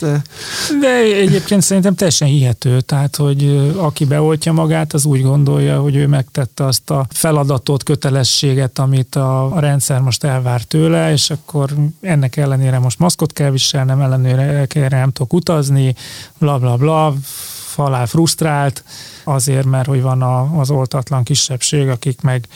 De 0.82 0.96
egyébként 0.96 1.62
szerintem 1.62 1.96
teljesen 1.96 2.28
hihető. 2.28 2.82
Tehát, 2.82 3.16
hogy 3.16 3.72
aki 3.78 4.06
beoltja 4.06 4.52
magát, 4.52 4.94
az 4.94 5.06
úgy 5.06 5.22
gondolja, 5.22 5.82
hogy 5.82 5.96
ő 5.96 6.08
megtette 6.08 6.66
azt 6.66 6.90
a 6.90 7.06
feladatot, 7.10 7.84
kötelességet, 7.84 8.80
amit 8.80 9.16
a, 9.16 9.54
rendszer 9.60 10.00
most 10.00 10.24
elvár 10.24 10.62
tőle, 10.62 11.12
és 11.12 11.30
akkor 11.30 11.74
ennek 12.02 12.38
ellenére 12.38 12.80
most 12.80 13.00
maszkot 13.00 13.34
kell 13.34 13.52
viselnem, 13.52 14.02
ellenére 14.02 14.68
nem 14.90 15.12
tudok 15.12 15.34
utazni, 15.34 15.96
bla 16.38 16.58
bla 16.58 16.76
bla, 16.76 17.16
falál 17.66 18.08
frusztrált, 18.08 18.84
azért, 19.24 19.66
mert 19.66 19.88
hogy 19.88 20.02
van 20.02 20.22
a, 20.22 20.60
az 20.60 20.70
oltatlan 20.70 21.24
kisebbség, 21.24 21.88
akik 21.88 22.22
meg, 22.22 22.48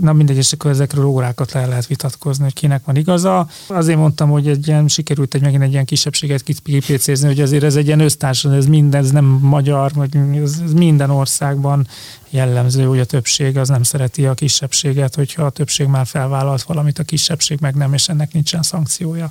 na 0.00 0.12
mindegy, 0.12 0.36
és 0.36 0.52
akkor 0.52 0.70
ezekről 0.70 1.04
órákat 1.04 1.52
le 1.52 1.66
lehet 1.66 1.86
vitatkozni, 1.86 2.44
hogy 2.44 2.52
kinek 2.52 2.84
van 2.84 2.96
igaza. 2.96 3.46
Azért 3.66 3.98
mondtam, 3.98 4.30
hogy 4.30 4.48
egy 4.48 4.68
ilyen, 4.68 4.88
sikerült 4.88 5.34
egy 5.34 5.42
megint 5.42 5.62
egy 5.62 5.72
ilyen 5.72 5.84
kisebbséget 5.84 6.42
kipécézni, 6.42 7.26
hogy 7.26 7.40
azért 7.40 7.62
ez 7.62 7.76
egy 7.76 7.86
ilyen 7.86 8.00
össztársadalom, 8.00 8.62
ez 8.62 8.68
minden, 8.68 9.00
ez 9.00 9.10
nem 9.10 9.24
magyar, 9.24 9.92
vagy 9.94 10.16
ez, 10.16 10.60
ez 10.64 10.72
minden 10.72 11.10
országban 11.10 11.86
jellemző, 12.32 12.84
hogy 12.84 13.00
a 13.00 13.04
többség 13.04 13.56
az 13.56 13.68
nem 13.68 13.82
szereti 13.82 14.26
a 14.26 14.34
kisebbséget, 14.34 15.14
hogyha 15.14 15.44
a 15.44 15.50
többség 15.50 15.86
már 15.86 16.06
felvállalt 16.06 16.62
valamit, 16.62 16.98
a 16.98 17.02
kisebbség 17.02 17.58
meg 17.60 17.74
nem, 17.74 17.92
és 17.92 18.08
ennek 18.08 18.32
nincsen 18.32 18.62
szankciója. 18.62 19.30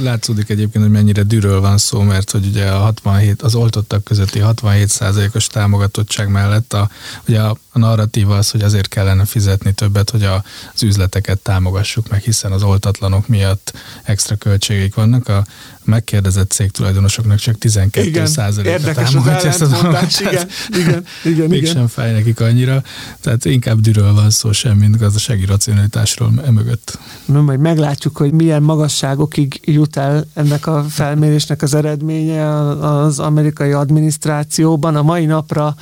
Látszódik 0.00 0.50
egyébként, 0.50 0.84
hogy 0.84 0.92
mennyire 0.92 1.22
dűről 1.22 1.60
van 1.60 1.78
szó, 1.78 2.00
mert 2.00 2.30
hogy 2.30 2.46
ugye 2.46 2.70
a 2.70 2.78
67, 2.78 3.42
az 3.42 3.54
oltottak 3.54 4.04
közötti 4.04 4.40
67%-os 4.42 5.46
támogatott 5.46 6.06
bizottság 6.08 6.28
mellett 6.28 6.72
a, 6.72 6.90
ugye 7.28 7.40
a, 7.40 7.56
a 7.72 7.78
narratíva 7.78 8.36
az, 8.36 8.50
hogy 8.50 8.62
azért 8.62 8.88
kellene 8.88 9.24
fizetni 9.24 9.72
többet, 9.72 10.10
hogy 10.10 10.24
a, 10.24 10.44
az 10.74 10.82
üzleteket 10.82 11.38
támogassuk 11.38 12.08
meg, 12.08 12.22
hiszen 12.22 12.52
az 12.52 12.62
oltatlanok 12.62 13.28
miatt 13.28 13.72
extra 14.02 14.36
költségeik 14.36 14.94
vannak. 14.94 15.28
A 15.28 15.44
megkérdezett 15.88 16.50
cég 16.50 16.70
tulajdonosoknak 16.70 17.38
csak 17.38 17.58
12 17.58 18.26
százaléka 18.26 18.92
támogatja 18.92 19.48
ezt 19.48 19.62
a 19.62 19.66
dolgot. 19.66 20.20
Igen, 20.20 20.48
igen, 20.70 21.04
igen, 21.24 21.48
Mégsem 21.48 21.76
igen. 21.76 21.88
fáj 21.88 22.12
nekik 22.12 22.40
annyira, 22.40 22.82
tehát 23.20 23.44
inkább 23.44 23.80
dűről 23.80 24.14
van 24.14 24.30
szó 24.30 24.52
sem, 24.52 24.76
mint 24.76 24.98
gazdasági 24.98 25.44
racionalitásról 25.44 26.32
emögött. 26.46 26.98
No, 27.24 27.42
majd 27.42 27.60
meglátjuk, 27.60 28.16
hogy 28.16 28.32
milyen 28.32 28.62
magasságokig 28.62 29.60
jut 29.64 29.96
el 29.96 30.26
ennek 30.34 30.66
a 30.66 30.84
felmérésnek 30.88 31.62
az 31.62 31.74
eredménye 31.74 32.58
az 32.86 33.18
amerikai 33.18 33.72
adminisztrációban. 33.72 34.96
A 34.96 35.02
mai 35.02 35.24
napra 35.24 35.74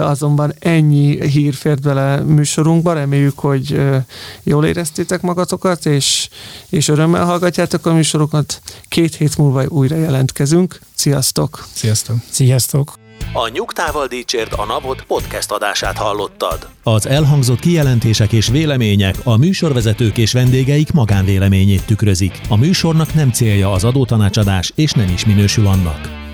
azonban 0.00 0.54
ennyi 0.58 1.26
hír 1.26 1.54
fért 1.54 1.82
bele 1.82 2.20
műsorunkba. 2.20 2.92
Reméljük, 2.92 3.38
hogy 3.38 3.80
jól 4.42 4.64
éreztétek 4.64 5.20
magatokat, 5.20 5.86
és, 5.86 6.28
és 6.68 6.88
örömmel 6.88 7.24
hallgatjátok 7.24 7.86
a 7.86 7.92
műsorokat. 7.92 8.60
Két 8.88 9.14
hét 9.14 9.36
múlva 9.40 9.64
újra 9.68 9.96
jelentkezünk. 9.96 10.80
Sziasztok! 10.94 11.66
Sziasztok! 11.72 12.16
Sziasztok! 12.30 12.92
A 13.32 13.48
Nyugtával 13.48 14.06
Dícsért 14.06 14.52
a 14.52 14.64
Napot 14.64 15.02
podcast 15.02 15.50
adását 15.50 15.96
hallottad. 15.96 16.68
Az 16.82 17.06
elhangzott 17.06 17.58
kijelentések 17.58 18.32
és 18.32 18.48
vélemények 18.48 19.14
a 19.24 19.36
műsorvezetők 19.36 20.18
és 20.18 20.32
vendégeik 20.32 20.92
magánvéleményét 20.92 21.86
tükrözik. 21.86 22.40
A 22.48 22.56
műsornak 22.56 23.14
nem 23.14 23.30
célja 23.30 23.72
az 23.72 23.84
adótanácsadás, 23.84 24.72
és 24.74 24.92
nem 24.92 25.08
is 25.08 25.24
minősül 25.24 25.66
annak. 25.66 26.29